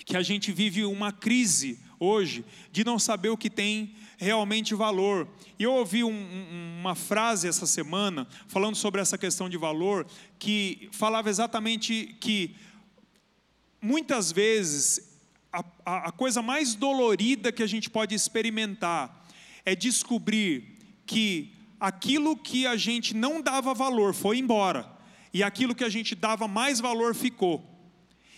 [0.04, 5.28] que a gente vive uma crise hoje de não saber o que tem realmente valor.
[5.60, 10.08] E eu ouvi um, um, uma frase essa semana, falando sobre essa questão de valor,
[10.39, 12.56] que falava exatamente que
[13.80, 15.19] muitas vezes
[15.54, 19.23] a, a, a coisa mais dolorida que a gente pode experimentar
[19.63, 24.90] é descobrir que aquilo que a gente não dava valor foi embora,
[25.34, 27.64] e aquilo que a gente dava mais valor ficou.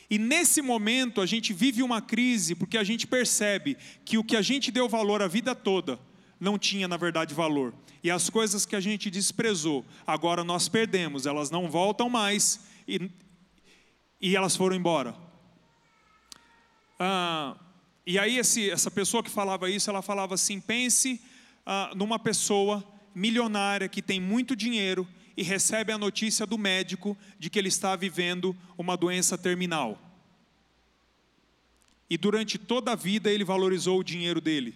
[0.10, 4.38] E nesse momento a gente vive uma crise porque a gente percebe que o que
[4.38, 6.00] a gente deu valor a vida toda
[6.39, 7.73] não tinha na verdade valor.
[8.04, 13.12] E as coisas que a gente desprezou, agora nós perdemos, elas não voltam mais e,
[14.21, 15.13] e elas foram embora.
[17.00, 17.58] Ah,
[18.06, 21.21] e aí esse, essa pessoa que falava isso, ela falava assim: pense
[21.65, 22.84] ah, numa pessoa
[23.17, 27.95] milionária que tem muito dinheiro e recebe a notícia do médico de que ele está
[27.95, 29.99] vivendo uma doença terminal.
[32.08, 34.75] E durante toda a vida ele valorizou o dinheiro dele.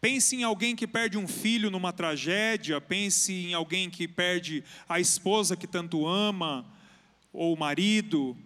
[0.00, 4.98] Pense em alguém que perde um filho numa tragédia, pense em alguém que perde a
[4.98, 6.66] esposa que tanto ama,
[7.32, 8.36] ou o marido.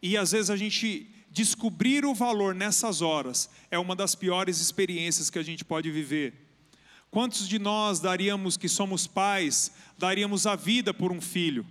[0.00, 5.28] E às vezes a gente descobrir o valor nessas horas é uma das piores experiências
[5.28, 6.32] que a gente pode viver.
[7.10, 11.66] Quantos de nós daríamos que somos pais, daríamos a vida por um filho?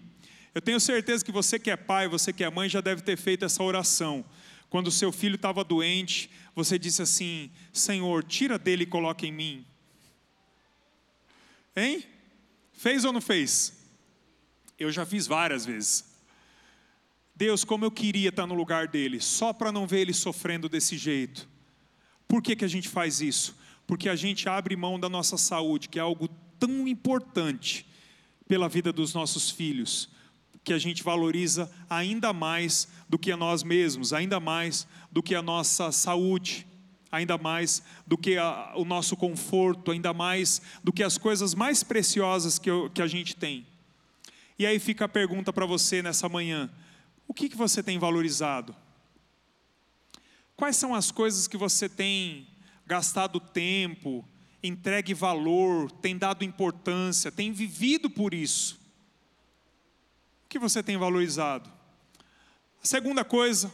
[0.53, 3.17] Eu tenho certeza que você que é pai, você que é mãe, já deve ter
[3.17, 4.23] feito essa oração.
[4.69, 9.65] Quando seu filho estava doente, você disse assim: Senhor, tira dele e coloca em mim.
[11.75, 12.03] Hein?
[12.71, 13.73] Fez ou não fez?
[14.77, 16.14] Eu já fiz várias vezes.
[17.35, 20.97] Deus, como eu queria estar no lugar dele, só para não ver ele sofrendo desse
[20.97, 21.47] jeito.
[22.27, 23.55] Por que, que a gente faz isso?
[23.87, 26.27] porque a gente abre mão da nossa saúde, que é algo
[26.59, 27.85] tão importante
[28.47, 30.09] pela vida dos nossos filhos,
[30.63, 35.35] que a gente valoriza ainda mais do que a nós mesmos, ainda mais do que
[35.35, 36.65] a nossa saúde,
[37.11, 41.83] ainda mais do que a, o nosso conforto, ainda mais do que as coisas mais
[41.83, 43.65] preciosas que, eu, que a gente tem.
[44.57, 46.69] E aí fica a pergunta para você nessa manhã:
[47.27, 48.75] o que, que você tem valorizado?
[50.55, 52.47] Quais são as coisas que você tem
[52.85, 54.23] gastado tempo,
[54.63, 58.79] entregue valor, tem dado importância, tem vivido por isso.
[60.45, 61.69] O que você tem valorizado?
[62.81, 63.71] A segunda coisa,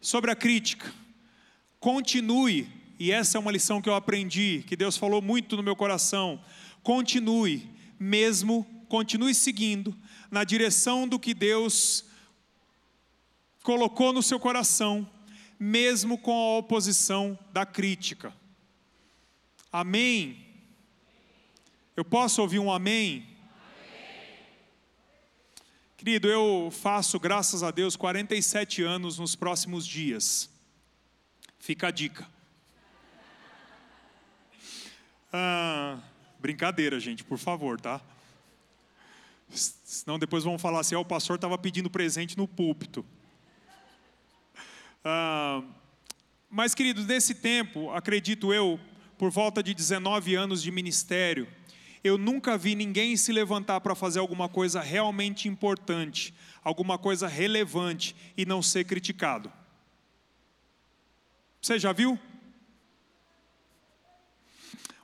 [0.00, 0.92] sobre a crítica.
[1.78, 5.76] Continue, e essa é uma lição que eu aprendi, que Deus falou muito no meu
[5.76, 6.42] coração.
[6.82, 9.96] Continue, mesmo, continue seguindo
[10.30, 12.04] na direção do que Deus
[13.68, 15.06] colocou no seu coração,
[15.60, 18.32] mesmo com a oposição da crítica.
[19.70, 20.42] Amém?
[21.94, 23.28] Eu posso ouvir um amém?
[25.98, 30.48] Querido, eu faço, graças a Deus, 47 anos nos próximos dias.
[31.58, 32.26] Fica a dica.
[35.30, 35.98] Ah,
[36.40, 38.00] brincadeira, gente, por favor, tá?
[39.50, 43.04] Senão depois vão falar assim: oh, o pastor estava pedindo presente no púlpito.
[45.10, 45.62] Ah,
[46.50, 48.78] mas, queridos, nesse tempo, acredito eu,
[49.16, 51.48] por volta de 19 anos de ministério,
[52.04, 58.14] eu nunca vi ninguém se levantar para fazer alguma coisa realmente importante, alguma coisa relevante
[58.36, 59.50] e não ser criticado.
[61.58, 62.20] Você já viu?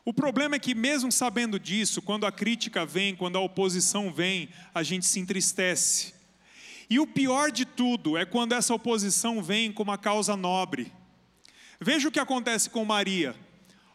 [0.04, 4.50] O problema é que, mesmo sabendo disso, quando a crítica vem, quando a oposição vem,
[4.74, 6.12] a gente se entristece.
[6.88, 10.92] E o pior de tudo é quando essa oposição vem com uma causa nobre.
[11.80, 13.34] Veja o que acontece com Maria.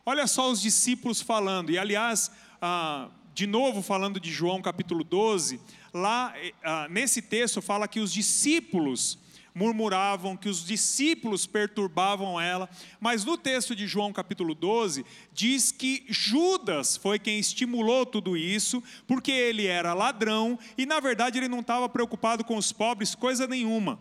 [0.05, 5.61] Olha só os discípulos falando, e aliás, ah, de novo falando de João capítulo 12,
[5.93, 9.19] lá ah, nesse texto fala que os discípulos
[9.53, 16.05] murmuravam, que os discípulos perturbavam ela, mas no texto de João capítulo 12, diz que
[16.07, 21.59] Judas foi quem estimulou tudo isso, porque ele era ladrão e na verdade ele não
[21.59, 23.99] estava preocupado com os pobres, coisa nenhuma.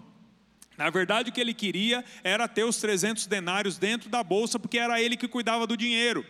[0.77, 4.79] Na verdade, o que ele queria era ter os 300 denários dentro da bolsa, porque
[4.79, 6.25] era ele que cuidava do dinheiro.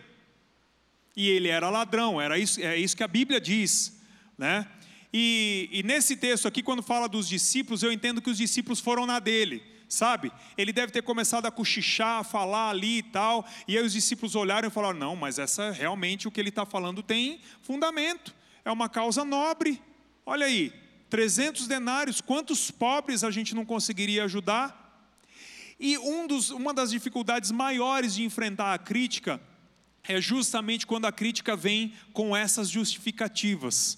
[1.15, 4.01] E ele era ladrão, era isso, é isso que a Bíblia diz,
[4.35, 4.67] né?
[5.13, 9.05] E, e nesse texto aqui, quando fala dos discípulos, eu entendo que os discípulos foram
[9.05, 10.31] na dele sabe?
[10.55, 14.35] Ele deve ter começado a cochichar, a falar ali e tal, e aí os discípulos
[14.35, 18.71] olharam e falaram: não, mas essa realmente o que ele está falando tem fundamento, é
[18.71, 19.81] uma causa nobre.
[20.25, 20.71] Olha aí,
[21.09, 24.85] 300 denários, quantos pobres a gente não conseguiria ajudar?
[25.79, 29.41] E um dos, uma das dificuldades maiores de enfrentar a crítica
[30.03, 33.97] é justamente quando a crítica vem com essas justificativas.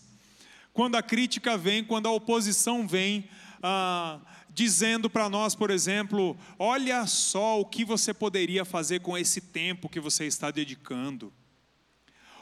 [0.73, 3.29] Quando a crítica vem, quando a oposição vem,
[3.61, 9.41] ah, dizendo para nós, por exemplo, olha só o que você poderia fazer com esse
[9.41, 11.33] tempo que você está dedicando.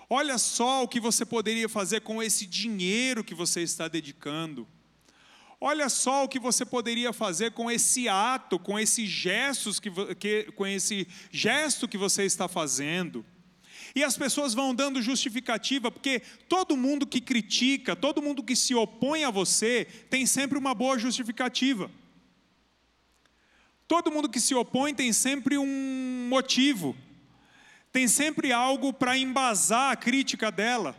[0.10, 4.68] Olha só o que você poderia fazer com esse dinheiro que você está dedicando.
[5.62, 10.52] Olha só o que você poderia fazer com esse ato, com esse gestos que, que
[10.54, 13.26] com esse gesto que você está fazendo.
[13.95, 18.75] E as pessoas vão dando justificativa, porque todo mundo que critica, todo mundo que se
[18.75, 21.89] opõe a você, tem sempre uma boa justificativa.
[23.88, 26.95] Todo mundo que se opõe tem sempre um motivo,
[27.91, 30.95] tem sempre algo para embasar a crítica dela.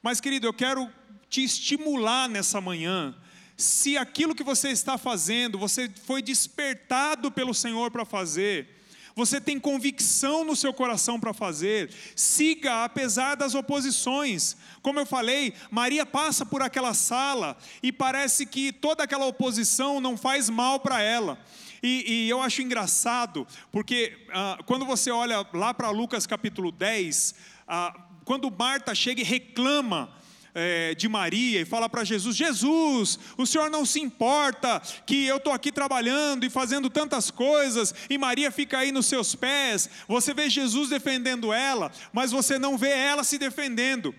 [0.00, 0.88] Mas, querido, eu quero
[1.28, 3.14] te estimular nessa manhã.
[3.56, 8.79] Se aquilo que você está fazendo, você foi despertado pelo Senhor para fazer,
[9.14, 14.56] você tem convicção no seu coração para fazer, siga apesar das oposições.
[14.82, 20.16] Como eu falei, Maria passa por aquela sala e parece que toda aquela oposição não
[20.16, 21.38] faz mal para ela.
[21.82, 27.34] E, e, eu acho engraçado, porque ah, quando você olha lá para Lucas capítulo 10,
[27.66, 27.94] ah,
[28.24, 30.12] quando Marta chega e reclama
[30.54, 35.36] é, de Maria e fala para Jesus: Jesus, o senhor não se importa que eu
[35.36, 39.88] estou aqui trabalhando e fazendo tantas coisas, e Maria fica aí nos seus pés.
[40.08, 44.14] Você vê Jesus defendendo ela, mas você não vê ela se defendendo.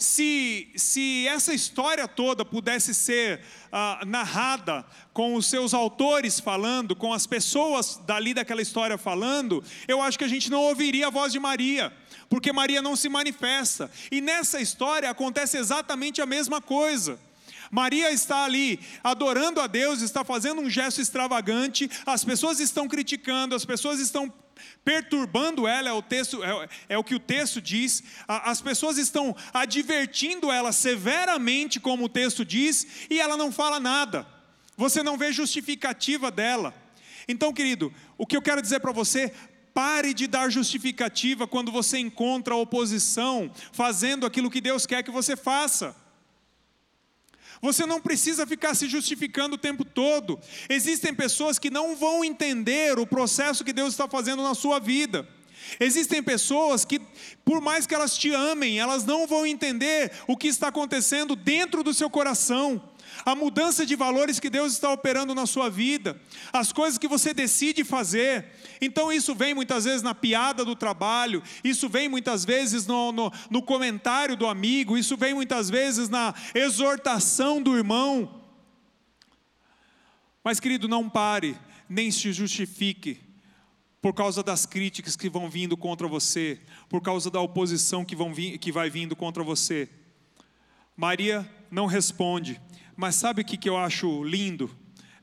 [0.00, 3.40] Se, se essa história toda pudesse ser
[3.72, 10.00] ah, narrada com os seus autores falando, com as pessoas dali daquela história falando, eu
[10.00, 11.92] acho que a gente não ouviria a voz de Maria
[12.28, 13.90] porque Maria não se manifesta.
[14.10, 17.18] E nessa história acontece exatamente a mesma coisa.
[17.70, 23.54] Maria está ali adorando a Deus, está fazendo um gesto extravagante, as pessoas estão criticando,
[23.54, 24.32] as pessoas estão
[24.84, 29.36] perturbando ela, é o, texto, é, é o que o texto diz, as pessoas estão
[29.52, 34.26] advertindo ela severamente, como o texto diz, e ela não fala nada,
[34.76, 36.74] você não vê justificativa dela.
[37.28, 39.34] Então, querido, o que eu quero dizer para você,
[39.78, 45.36] Pare de dar justificativa quando você encontra oposição fazendo aquilo que Deus quer que você
[45.36, 45.94] faça.
[47.62, 50.36] Você não precisa ficar se justificando o tempo todo.
[50.68, 55.28] Existem pessoas que não vão entender o processo que Deus está fazendo na sua vida.
[55.80, 57.00] Existem pessoas que,
[57.44, 61.82] por mais que elas te amem, elas não vão entender o que está acontecendo dentro
[61.82, 62.82] do seu coração
[63.24, 66.20] a mudança de valores que Deus está operando na sua vida,
[66.52, 68.46] as coisas que você decide fazer.
[68.80, 73.32] Então, isso vem muitas vezes na piada do trabalho, isso vem muitas vezes no, no,
[73.50, 78.42] no comentário do amigo, isso vem muitas vezes na exortação do irmão.
[80.42, 81.56] Mas, querido, não pare,
[81.88, 83.27] nem se justifique
[84.00, 88.32] por causa das críticas que vão vindo contra você, por causa da oposição que, vão
[88.32, 89.88] que vai vindo contra você.
[90.96, 92.60] Maria não responde,
[92.96, 94.70] mas sabe o que eu acho lindo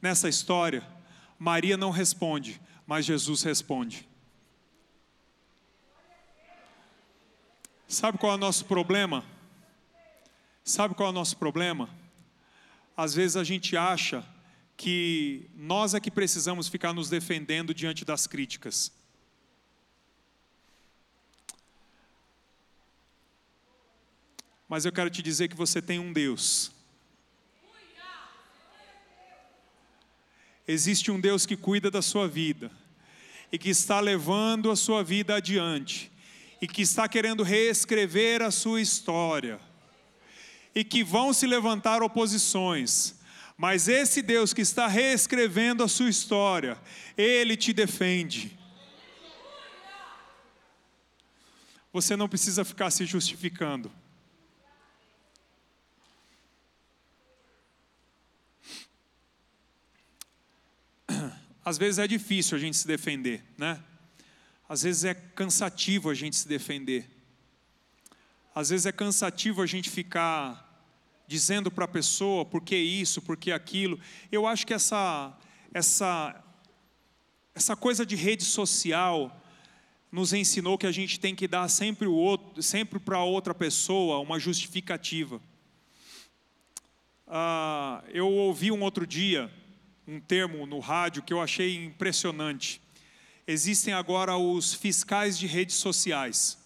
[0.01, 0.85] nessa história?
[1.38, 4.07] Maria não responde, mas Jesus responde.
[7.88, 9.23] Sabe qual é o nosso problema?
[10.63, 11.89] Sabe qual é o nosso problema?
[12.97, 14.26] Às vezes a gente acha
[14.78, 18.91] que nós é que precisamos ficar nos defendendo diante das críticas.
[24.67, 26.71] Mas eu quero te dizer que você tem um Deus
[30.67, 32.71] Existe um Deus que cuida da sua vida
[33.51, 36.11] e que está levando a sua vida adiante.
[36.61, 39.59] e que está querendo reescrever a sua história,
[40.73, 43.14] e que vão se levantar oposições,
[43.58, 46.78] mas esse Deus que está reescrevendo a sua história,
[47.18, 48.58] ele te defende.
[51.93, 53.89] Você não precisa ficar se justificando.
[61.64, 63.82] Às vezes é difícil a gente se defender, né?
[64.68, 67.10] Às vezes é cansativo a gente se defender.
[68.53, 70.64] Às vezes é cansativo a gente ficar
[71.28, 73.99] dizendo para a pessoa por que isso, por que aquilo.
[74.32, 75.36] Eu acho que essa
[75.73, 76.41] essa
[77.53, 79.41] essa coisa de rede social
[80.11, 84.19] nos ensinou que a gente tem que dar sempre o outro, sempre para outra pessoa
[84.19, 85.41] uma justificativa.
[87.28, 89.51] Ah, eu ouvi um outro dia
[90.07, 92.82] um termo no rádio que eu achei impressionante.
[93.47, 96.57] Existem agora os fiscais de redes sociais.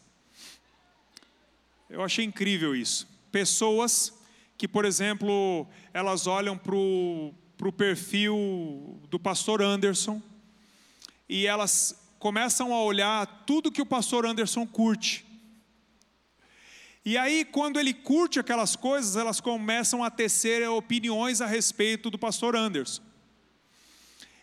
[1.89, 3.07] Eu achei incrível isso.
[3.31, 4.13] Pessoas
[4.59, 10.21] que, por exemplo, elas olham para o perfil do pastor Anderson
[11.29, 15.25] e elas começam a olhar tudo que o pastor Anderson curte.
[17.05, 22.19] E aí, quando ele curte aquelas coisas, elas começam a tecer opiniões a respeito do
[22.19, 23.01] pastor Anderson.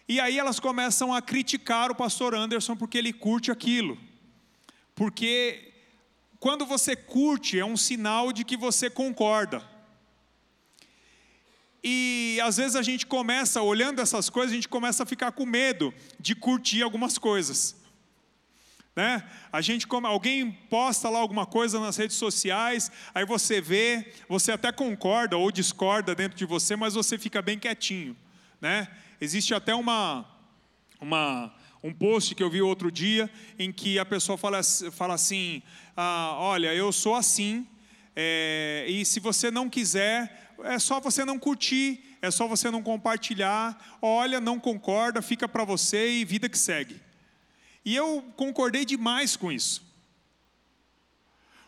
[0.08, 3.98] E aí elas começam a criticar o pastor Anderson porque ele curte aquilo.
[4.94, 5.74] Porque
[6.40, 9.75] quando você curte, é um sinal de que você concorda.
[11.89, 15.47] E às vezes a gente começa, olhando essas coisas, a gente começa a ficar com
[15.47, 17.76] medo de curtir algumas coisas.
[18.97, 19.22] Né?
[19.53, 24.72] A gente, alguém posta lá alguma coisa nas redes sociais, aí você vê, você até
[24.72, 28.16] concorda ou discorda dentro de você, mas você fica bem quietinho,
[28.61, 28.89] né?
[29.20, 30.26] Existe até uma,
[31.01, 33.30] uma, um post que eu vi outro dia
[33.61, 34.61] em que a pessoa fala,
[34.91, 35.62] fala assim:
[35.97, 37.64] ah, Olha, eu sou assim,
[38.18, 42.82] é, e se você não quiser, é só você não curtir, é só você não
[42.82, 43.98] compartilhar.
[44.00, 47.00] Olha, não concorda, fica para você e vida que segue.
[47.84, 49.86] E eu concordei demais com isso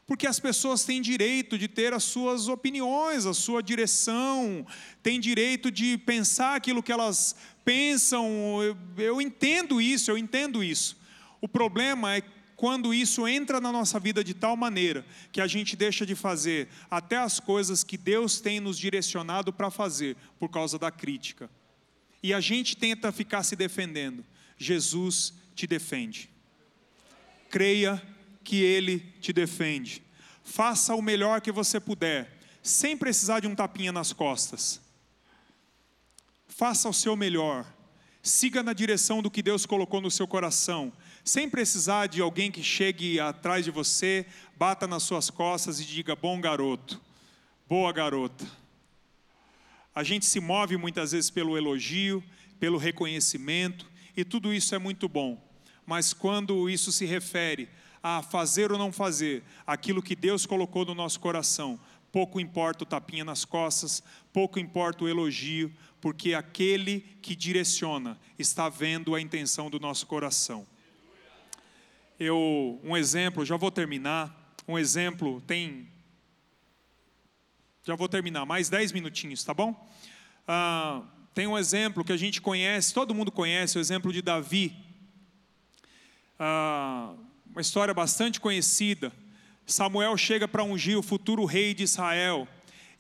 [0.08, 4.66] porque as pessoas têm direito de ter as suas opiniões, a sua direção,
[5.02, 8.26] têm direito de pensar aquilo que elas pensam.
[8.62, 10.96] Eu, eu, entendo isso, eu entendo isso.
[11.42, 12.22] O problema é
[12.58, 16.68] quando isso entra na nossa vida de tal maneira que a gente deixa de fazer
[16.90, 21.48] até as coisas que Deus tem nos direcionado para fazer por causa da crítica.
[22.20, 24.24] E a gente tenta ficar se defendendo.
[24.58, 26.28] Jesus te defende.
[27.48, 28.02] Creia
[28.42, 30.02] que Ele te defende.
[30.42, 34.80] Faça o melhor que você puder, sem precisar de um tapinha nas costas.
[36.48, 37.64] Faça o seu melhor.
[38.20, 40.92] Siga na direção do que Deus colocou no seu coração,
[41.28, 44.24] sem precisar de alguém que chegue atrás de você,
[44.56, 46.98] bata nas suas costas e diga: bom garoto,
[47.68, 48.46] boa garota.
[49.94, 52.24] A gente se move muitas vezes pelo elogio,
[52.58, 55.38] pelo reconhecimento, e tudo isso é muito bom,
[55.84, 57.68] mas quando isso se refere
[58.02, 61.78] a fazer ou não fazer aquilo que Deus colocou no nosso coração,
[62.10, 64.02] pouco importa o tapinha nas costas,
[64.32, 65.70] pouco importa o elogio,
[66.00, 70.66] porque aquele que direciona está vendo a intenção do nosso coração.
[72.18, 74.56] Eu, um exemplo, já vou terminar.
[74.66, 75.88] Um exemplo tem.
[77.84, 79.88] Já vou terminar, mais dez minutinhos, tá bom?
[80.46, 81.02] Ah,
[81.32, 84.76] tem um exemplo que a gente conhece, todo mundo conhece, o exemplo de Davi.
[86.36, 87.14] Ah,
[87.46, 89.12] uma história bastante conhecida.
[89.64, 92.48] Samuel chega para ungir o futuro rei de Israel,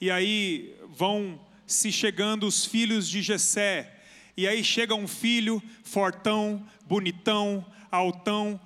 [0.00, 4.00] e aí vão se chegando os filhos de Jessé,
[4.36, 8.60] e aí chega um filho fortão, bonitão, altão,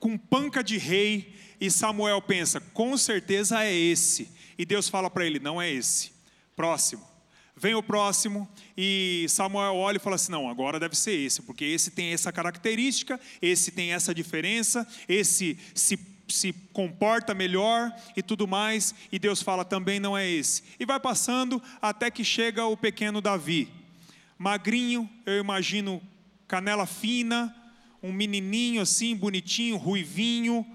[0.00, 4.30] com panca de rei, e Samuel pensa: com certeza é esse.
[4.58, 6.10] E Deus fala para ele: não é esse.
[6.56, 7.08] Próximo.
[7.54, 11.64] Vem o próximo e Samuel olha e fala assim: não, agora deve ser esse, porque
[11.66, 18.48] esse tem essa característica, esse tem essa diferença, esse se, se comporta melhor e tudo
[18.48, 18.94] mais.
[19.12, 20.62] E Deus fala: também não é esse.
[20.80, 23.68] E vai passando até que chega o pequeno Davi,
[24.38, 26.00] magrinho, eu imagino
[26.48, 27.54] canela fina,
[28.02, 30.66] um menininho assim, bonitinho, ruivinho.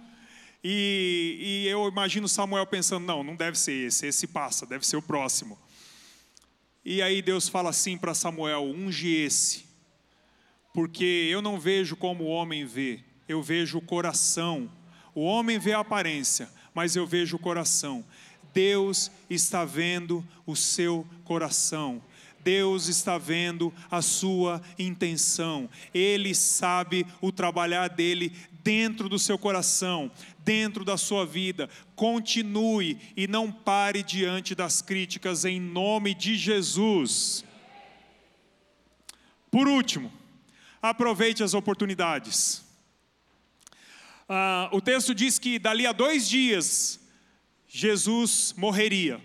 [0.64, 4.98] E, e eu imagino Samuel pensando: não, não deve ser esse, esse passa, deve ser
[4.98, 5.58] o próximo.
[6.84, 9.66] E aí Deus fala assim para Samuel: unge esse,
[10.74, 14.72] porque eu não vejo como o homem vê, eu vejo o coração.
[15.14, 18.06] O homem vê a aparência, mas eu vejo o coração.
[18.54, 22.02] Deus está vendo o seu coração.
[22.46, 28.32] Deus está vendo a sua intenção, Ele sabe o trabalhar dele
[28.64, 31.68] dentro do seu coração, dentro da sua vida.
[31.96, 37.44] Continue e não pare diante das críticas, em nome de Jesus.
[39.50, 40.14] Por último,
[40.80, 42.64] aproveite as oportunidades.
[44.30, 47.00] Ah, o texto diz que dali a dois dias
[47.68, 49.20] Jesus morreria.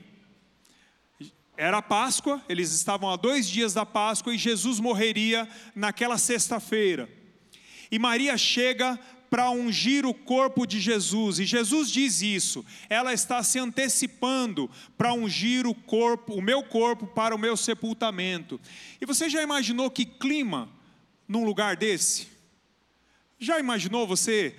[1.61, 7.07] Era Páscoa, eles estavam a dois dias da Páscoa e Jesus morreria naquela sexta-feira.
[7.91, 8.99] E Maria chega
[9.29, 15.13] para ungir o corpo de Jesus, e Jesus diz isso, ela está se antecipando para
[15.13, 18.59] ungir o corpo, o meu corpo para o meu sepultamento.
[18.99, 20.67] E você já imaginou que clima
[21.29, 22.29] num lugar desse?
[23.39, 24.57] Já imaginou você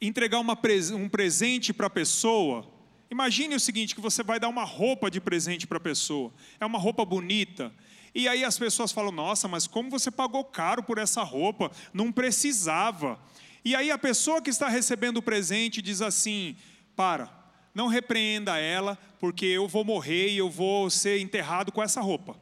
[0.00, 0.58] entregar uma,
[0.94, 2.75] um presente para a pessoa?
[3.10, 6.66] Imagine o seguinte: que você vai dar uma roupa de presente para a pessoa, é
[6.66, 7.72] uma roupa bonita.
[8.14, 11.70] E aí as pessoas falam: Nossa, mas como você pagou caro por essa roupa?
[11.92, 13.20] Não precisava.
[13.64, 16.56] E aí a pessoa que está recebendo o presente diz assim:
[16.96, 17.30] Para,
[17.74, 22.40] não repreenda ela, porque eu vou morrer e eu vou ser enterrado com essa roupa.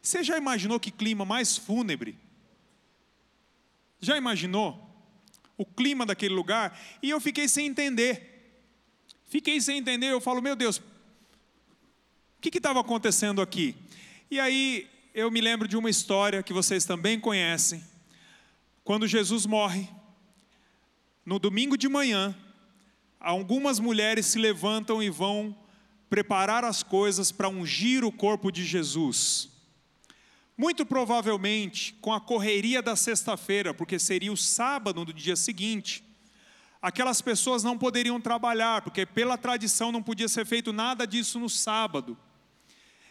[0.00, 2.18] Você já imaginou que clima mais fúnebre?
[4.00, 4.80] Já imaginou
[5.56, 6.78] o clima daquele lugar?
[7.02, 8.33] E eu fiquei sem entender.
[9.26, 13.74] Fiquei sem entender, eu falo, meu Deus, o que estava acontecendo aqui?
[14.30, 17.82] E aí eu me lembro de uma história que vocês também conhecem.
[18.82, 19.88] Quando Jesus morre,
[21.24, 22.36] no domingo de manhã,
[23.18, 25.56] algumas mulheres se levantam e vão
[26.10, 29.48] preparar as coisas para ungir o corpo de Jesus.
[30.56, 36.04] Muito provavelmente com a correria da sexta-feira, porque seria o sábado do dia seguinte,
[36.84, 41.48] aquelas pessoas não poderiam trabalhar, porque pela tradição não podia ser feito nada disso no
[41.48, 42.14] sábado.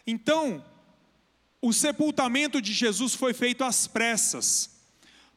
[0.06, 0.64] Então,
[1.60, 4.70] o sepultamento de Jesus foi feito às pressas.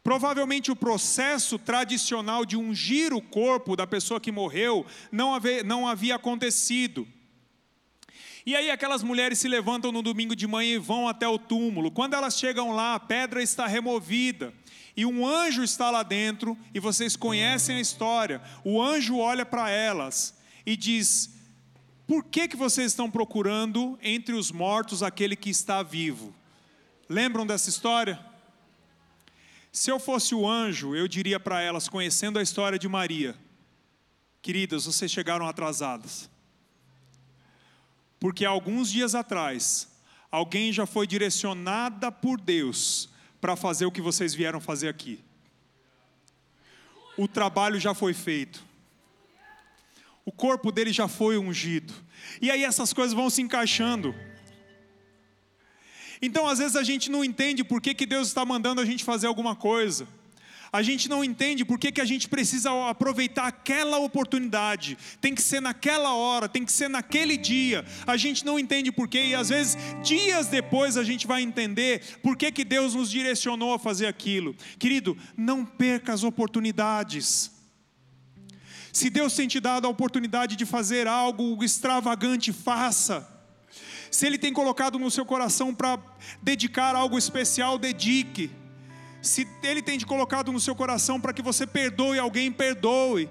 [0.03, 5.87] Provavelmente o processo tradicional de ungir o corpo da pessoa que morreu não havia, não
[5.87, 7.07] havia acontecido.
[8.45, 11.89] E aí aquelas mulheres se levantam no domingo de manhã e vão até o túmulo.
[11.89, 14.53] Quando elas chegam lá, a pedra está removida
[14.97, 18.41] e um anjo está lá dentro, e vocês conhecem a história.
[18.63, 20.35] O anjo olha para elas
[20.65, 21.29] e diz:
[22.07, 26.33] Por que, que vocês estão procurando entre os mortos aquele que está vivo?
[27.07, 28.19] Lembram dessa história?
[29.71, 33.35] Se eu fosse o anjo, eu diria para elas, conhecendo a história de Maria:
[34.41, 36.27] Queridas, vocês chegaram atrasadas.
[38.19, 39.87] Porque alguns dias atrás,
[40.31, 45.23] alguém já foi direcionada por Deus para fazer o que vocês vieram fazer aqui.
[47.17, 48.63] O trabalho já foi feito.
[50.25, 51.93] O corpo dele já foi ungido.
[52.41, 54.13] E aí essas coisas vão se encaixando.
[56.21, 59.03] Então, às vezes, a gente não entende por que, que Deus está mandando a gente
[59.03, 60.07] fazer alguma coisa
[60.71, 65.41] a gente não entende por que, que a gente precisa aproveitar aquela oportunidade, tem que
[65.41, 69.35] ser naquela hora, tem que ser naquele dia, a gente não entende por quê, e
[69.35, 73.79] às vezes, dias depois, a gente vai entender por que, que Deus nos direcionou a
[73.79, 74.55] fazer aquilo.
[74.77, 77.51] Querido, não perca as oportunidades.
[78.91, 83.27] Se Deus tem te dado a oportunidade de fazer algo extravagante, faça.
[84.09, 85.99] Se Ele tem colocado no seu coração para
[86.41, 88.49] dedicar algo especial, dedique.
[89.27, 93.29] Se Ele tem te colocado no seu coração para que você perdoe alguém, perdoe.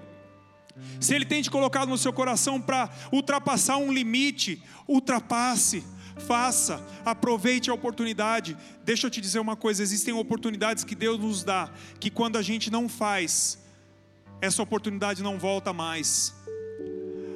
[0.99, 5.83] Se Ele tem te colocado no seu coração para ultrapassar um limite, ultrapasse,
[6.27, 8.55] faça, aproveite a oportunidade.
[8.85, 11.69] Deixa eu te dizer uma coisa: existem oportunidades que Deus nos dá,
[11.99, 13.57] que quando a gente não faz,
[14.39, 16.33] essa oportunidade não volta mais.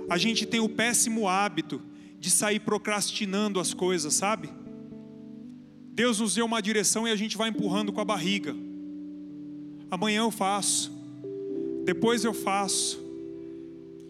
[0.09, 1.81] A gente tem o péssimo hábito
[2.19, 4.60] de sair procrastinando as coisas, sabe?
[5.93, 8.55] Deus nos deu uma direção e a gente vai empurrando com a barriga.
[9.89, 10.91] Amanhã eu faço,
[11.83, 12.99] depois eu faço,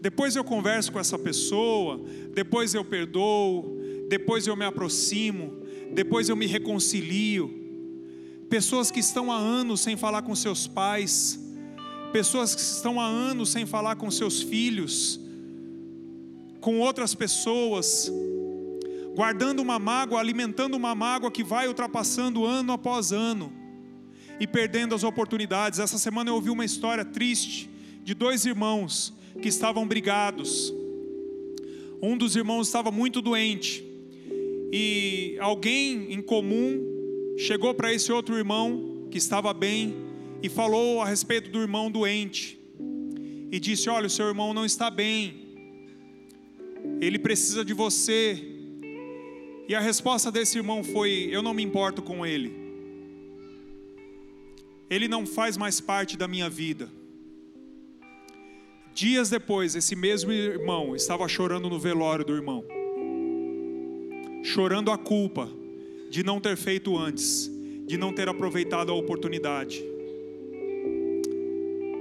[0.00, 2.00] depois eu converso com essa pessoa,
[2.32, 5.52] depois eu perdoo, depois eu me aproximo,
[5.92, 7.50] depois eu me reconcilio.
[8.48, 11.40] Pessoas que estão há anos sem falar com seus pais,
[12.12, 15.18] pessoas que estão há anos sem falar com seus filhos,
[16.60, 18.08] com outras pessoas,
[19.14, 23.52] guardando uma mágoa, alimentando uma mágoa que vai ultrapassando ano após ano
[24.40, 25.78] e perdendo as oportunidades.
[25.78, 27.68] Essa semana eu ouvi uma história triste
[28.02, 30.72] de dois irmãos que estavam brigados.
[32.02, 33.84] Um dos irmãos estava muito doente
[34.72, 36.80] e alguém em comum
[37.36, 39.94] chegou para esse outro irmão que estava bem
[40.42, 42.58] e falou a respeito do irmão doente
[43.52, 45.54] e disse: Olha, o seu irmão não está bem,
[47.00, 48.51] ele precisa de você,
[49.68, 52.62] E a resposta desse irmão foi: Eu não me importo com ele.
[54.90, 56.90] Ele não faz mais parte da minha vida.
[58.94, 62.62] Dias depois, esse mesmo irmão estava chorando no velório do irmão,
[64.42, 65.48] chorando a culpa
[66.10, 67.50] de não ter feito antes,
[67.86, 69.82] de não ter aproveitado a oportunidade.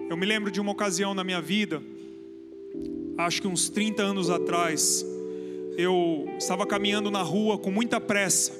[0.09, 1.81] Eu me lembro de uma ocasião na minha vida,
[3.17, 5.05] acho que uns 30 anos atrás,
[5.77, 8.53] eu estava caminhando na rua com muita pressa,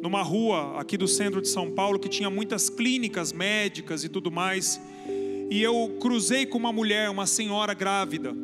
[0.00, 4.30] numa rua aqui do centro de São Paulo que tinha muitas clínicas médicas e tudo
[4.30, 4.80] mais
[5.50, 8.34] e eu cruzei com uma mulher, uma senhora grávida.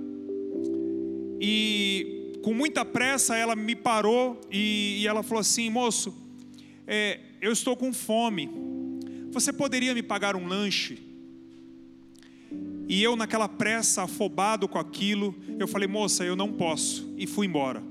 [1.40, 6.14] E com muita pressa ela me parou e, e ela falou assim: moço,
[6.86, 8.48] é, eu estou com fome.
[9.30, 11.11] Você poderia me pagar um lanche?
[12.93, 17.11] E eu, naquela pressa, afobado com aquilo, eu falei: moça, eu não posso.
[17.16, 17.82] E fui embora.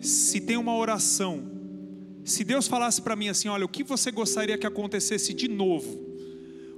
[0.00, 1.50] Se tem uma oração,
[2.24, 6.06] se Deus falasse para mim assim: olha, o que você gostaria que acontecesse de novo?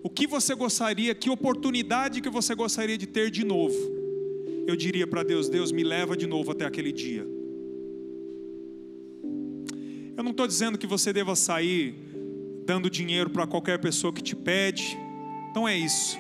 [0.03, 3.77] o que você gostaria, que oportunidade que você gostaria de ter de novo,
[4.67, 7.27] eu diria para Deus: Deus, me leva de novo até aquele dia.
[10.17, 11.95] Eu não estou dizendo que você deva sair
[12.65, 14.97] dando dinheiro para qualquer pessoa que te pede,
[15.55, 16.19] não é isso.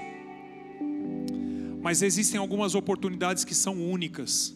[1.80, 4.54] Mas existem algumas oportunidades que são únicas.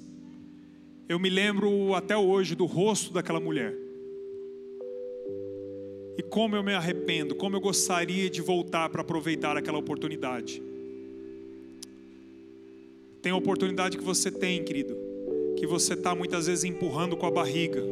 [1.08, 3.74] Eu me lembro até hoje do rosto daquela mulher.
[6.16, 10.62] E como eu me arrependo, como eu gostaria de voltar para aproveitar aquela oportunidade.
[13.20, 14.96] Tem oportunidade que você tem, querido,
[15.56, 17.82] que você está muitas vezes empurrando com a barriga,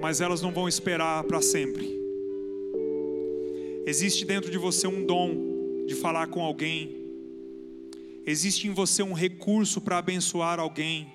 [0.00, 2.07] mas elas não vão esperar para sempre.
[3.86, 6.94] Existe dentro de você um dom de falar com alguém,
[8.26, 11.08] existe em você um recurso para abençoar alguém,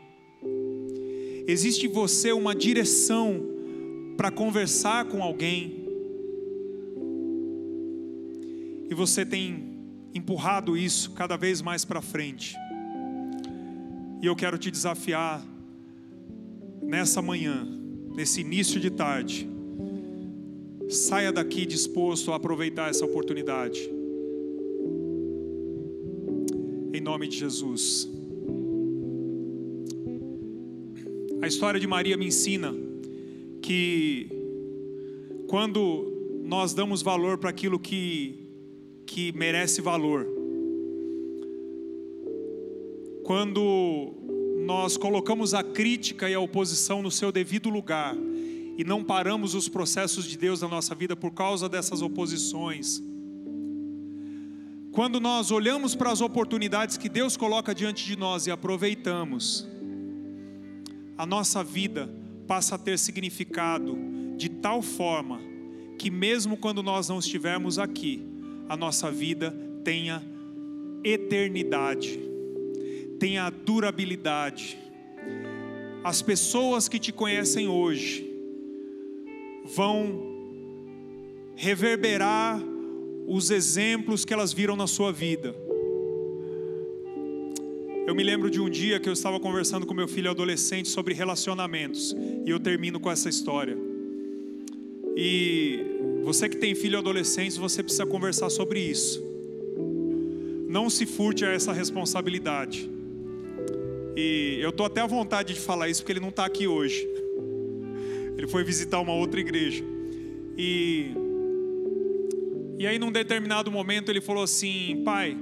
[1.47, 3.39] existe em você uma direção
[4.18, 5.86] para conversar com alguém,
[8.89, 9.74] e você tem
[10.14, 12.55] empurrado isso cada vez mais para frente.
[14.22, 15.45] E eu quero te desafiar
[16.82, 17.68] nessa manhã,
[18.16, 19.52] nesse início de tarde.
[20.89, 23.89] Saia daqui disposto a aproveitar essa oportunidade.
[26.93, 28.09] Em nome de Jesus.
[31.41, 32.73] A história de Maria me ensina
[33.61, 34.29] que
[35.47, 36.11] quando
[36.43, 38.47] nós damos valor para aquilo que,
[39.05, 40.27] que merece valor,
[43.23, 44.13] quando
[44.65, 48.15] nós colocamos a crítica e a oposição no seu devido lugar
[48.78, 53.01] e não paramos os processos de Deus na nossa vida por causa dessas oposições,
[54.91, 59.67] quando nós olhamos para as oportunidades que Deus coloca diante de nós e aproveitamos,
[61.17, 62.09] a nossa vida
[62.47, 63.97] passa a ter significado
[64.38, 65.39] de tal forma
[65.97, 68.24] que, mesmo quando nós não estivermos aqui,
[68.69, 70.24] a nossa vida tenha
[71.03, 72.19] eternidade,
[73.19, 74.78] tenha durabilidade.
[76.03, 78.32] As pessoas que te conhecem hoje
[79.66, 80.32] vão
[81.55, 82.61] reverberar
[83.28, 85.55] os exemplos que elas viram na sua vida
[88.05, 91.14] eu me lembro de um dia que eu estava conversando com meu filho adolescente sobre
[91.14, 92.14] relacionamentos,
[92.45, 93.78] e eu termino com essa história.
[95.16, 95.80] E
[96.22, 99.24] você que tem filho adolescente, você precisa conversar sobre isso.
[100.68, 102.89] Não se furte a essa responsabilidade.
[104.18, 107.07] E eu estou até à vontade de falar isso porque ele não está aqui hoje.
[108.43, 109.83] Ele foi visitar uma outra igreja.
[110.57, 111.13] E,
[112.77, 115.35] e aí, num determinado momento, ele falou assim: Pai,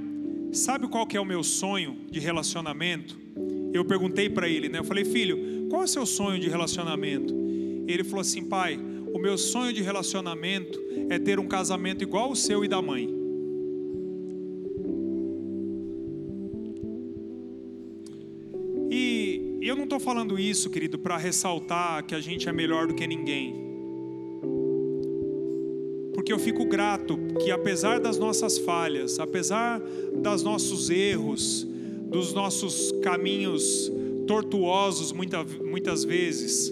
[0.52, 3.18] Sabe qual que é o meu sonho de relacionamento?
[3.74, 4.80] Eu perguntei para ele, né?
[4.80, 7.34] Eu falei, filho, qual é o seu sonho de relacionamento?
[7.88, 8.78] Ele falou assim, pai,
[9.14, 10.78] o meu sonho de relacionamento
[11.10, 13.21] é ter um casamento igual o seu e da mãe.
[20.02, 23.72] Falando isso, querido, para ressaltar que a gente é melhor do que ninguém
[26.22, 31.68] porque eu fico grato que apesar das nossas falhas, apesar dos nossos erros,
[32.12, 33.92] dos nossos caminhos
[34.28, 36.72] tortuosos muita, muitas vezes,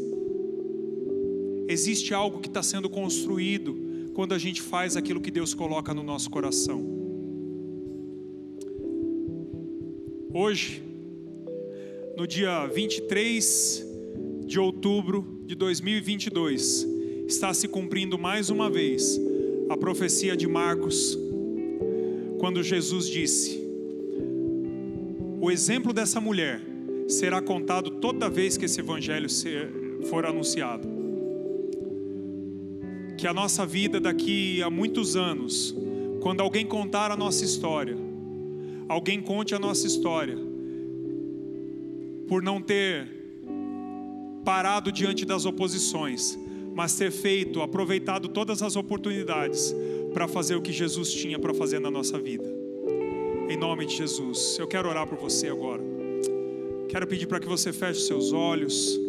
[1.67, 6.03] existe algo que está sendo construído quando a gente faz aquilo que Deus coloca no
[6.03, 6.85] nosso coração.
[10.31, 10.83] Hoje,
[12.19, 13.87] no dia 23
[14.45, 16.85] de outubro de 2022,
[17.25, 19.17] está se cumprindo mais uma vez
[19.69, 21.17] a profecia de Marcos,
[22.37, 23.63] quando Jesus disse:
[25.39, 26.61] O exemplo dessa mulher
[27.07, 29.29] será contado toda vez que esse evangelho
[30.09, 30.89] for anunciado.
[33.17, 35.73] Que a nossa vida daqui a muitos anos,
[36.19, 37.95] quando alguém contar a nossa história,
[38.89, 40.48] alguém conte a nossa história,
[42.29, 43.09] por não ter
[44.45, 46.37] parado diante das oposições,
[46.75, 49.75] mas ter feito, aproveitado todas as oportunidades
[50.13, 52.45] para fazer o que Jesus tinha para fazer na nossa vida.
[53.49, 55.81] Em nome de Jesus, eu quero orar por você agora.
[56.87, 58.99] Quero pedir para que você feche seus olhos.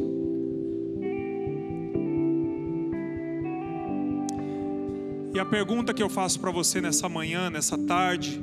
[5.34, 8.40] E a pergunta que eu faço para você nessa manhã, nessa tarde,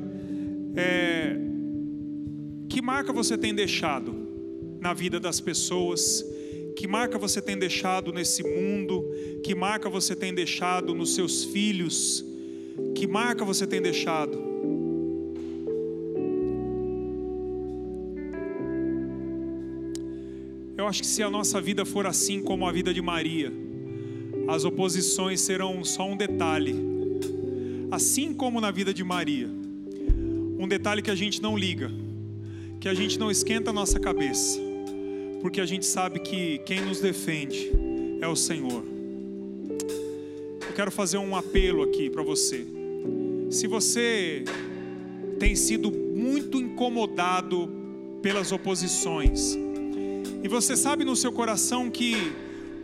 [0.75, 1.35] é:
[2.69, 4.26] que marca você tem deixado
[4.87, 6.25] na vida das pessoas?
[6.73, 9.03] Que marca você tem deixado nesse mundo?
[9.43, 12.23] Que marca você tem deixado nos seus filhos?
[12.95, 14.37] Que marca você tem deixado?
[20.77, 23.51] Eu acho que se a nossa vida for assim como a vida de Maria,
[24.47, 26.75] as oposições serão só um detalhe.
[27.91, 29.49] Assim como na vida de Maria,
[30.57, 31.91] um detalhe que a gente não liga,
[32.79, 34.66] que a gente não esquenta a nossa cabeça,
[35.41, 37.71] porque a gente sabe que quem nos defende
[38.21, 38.83] é o Senhor.
[40.67, 42.65] Eu quero fazer um apelo aqui para você.
[43.49, 44.43] Se você
[45.39, 47.69] tem sido muito incomodado
[48.21, 49.57] pelas oposições,
[50.43, 52.15] e você sabe no seu coração que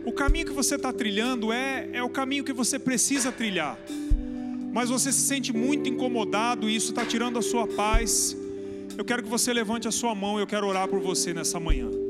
[0.04, 3.78] o caminho que você está trilhando é, é o caminho que você precisa trilhar.
[4.72, 8.36] Mas você se sente muito incomodado e isso está tirando a sua paz.
[8.98, 12.03] Eu quero que você levante a sua mão, eu quero orar por você nessa manhã.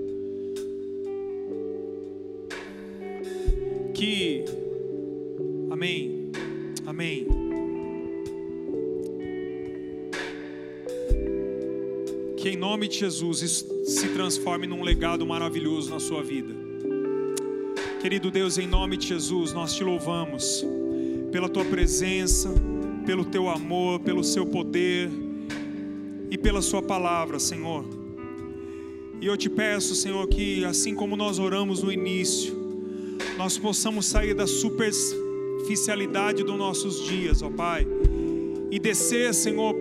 [5.85, 6.31] Amém,
[6.87, 7.27] amém.
[12.39, 16.55] Que em nome de Jesus isso se transforme num legado maravilhoso na sua vida.
[18.01, 20.65] Querido Deus, em nome de Jesus, nós te louvamos
[21.31, 22.51] pela tua presença,
[23.05, 25.11] pelo teu amor, pelo seu poder
[26.31, 27.85] e pela sua palavra, Senhor.
[29.21, 32.55] E eu te peço, Senhor, que assim como nós oramos no início,
[33.37, 34.47] nós possamos sair da
[35.65, 37.87] superficialidade dos nossos dias, ó Pai,
[38.71, 39.75] e descer, Senhor,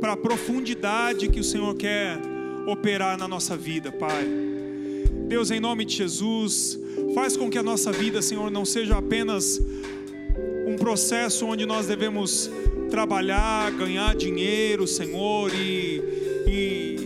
[0.00, 2.18] para a profundidade que o Senhor quer
[2.66, 4.24] operar na nossa vida, Pai.
[5.28, 6.78] Deus, em nome de Jesus,
[7.14, 9.60] Faz com que a nossa vida, Senhor, não seja apenas
[10.66, 12.50] um processo onde nós devemos
[12.90, 16.02] trabalhar, ganhar dinheiro, Senhor, e,
[16.46, 16.96] e,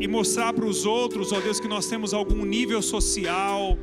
[0.00, 3.78] e mostrar para os outros, ó Deus, que nós temos algum nível social.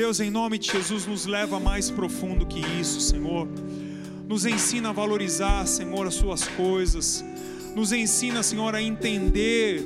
[0.00, 3.46] Deus, em nome de Jesus, nos leva mais profundo que isso, Senhor.
[4.26, 7.22] Nos ensina a valorizar, Senhor, as Suas coisas.
[7.76, 9.84] Nos ensina, Senhor, a entender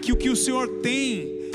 [0.00, 1.50] que o que o Senhor tem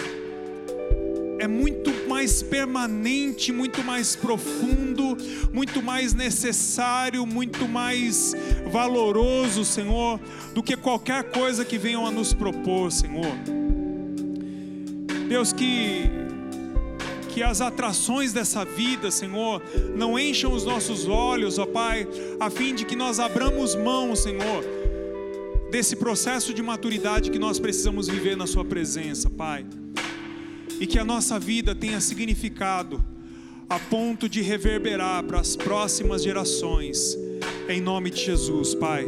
[1.40, 5.16] é muito mais permanente, muito mais profundo,
[5.54, 8.36] muito mais necessário, muito mais
[8.70, 10.20] valoroso, Senhor,
[10.54, 13.32] do que qualquer coisa que venham a nos propor, Senhor.
[15.30, 16.27] Deus, que
[17.38, 19.62] que as atrações dessa vida, Senhor,
[19.96, 22.08] não encham os nossos olhos, ó Pai,
[22.40, 24.64] a fim de que nós abramos mão, Senhor,
[25.70, 29.68] desse processo de maturidade que nós precisamos viver na Sua presença, Pai.
[30.80, 33.06] E que a nossa vida tenha significado
[33.70, 37.16] a ponto de reverberar para as próximas gerações.
[37.70, 39.06] Em nome de Jesus, Pai,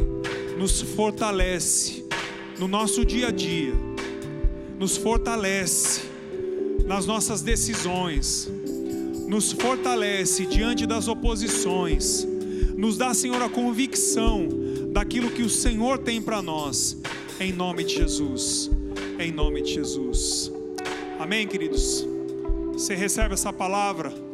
[0.56, 2.04] nos fortalece
[2.60, 3.74] no nosso dia a dia,
[4.78, 6.09] nos fortalece
[6.84, 8.50] nas nossas decisões,
[9.28, 12.26] nos fortalece diante das oposições,
[12.76, 14.48] nos dá, Senhor, a convicção
[14.92, 16.96] daquilo que o Senhor tem para nós,
[17.38, 18.70] em nome de Jesus,
[19.18, 20.50] em nome de Jesus.
[21.18, 22.06] Amém, queridos?
[22.72, 24.29] Você recebe essa palavra?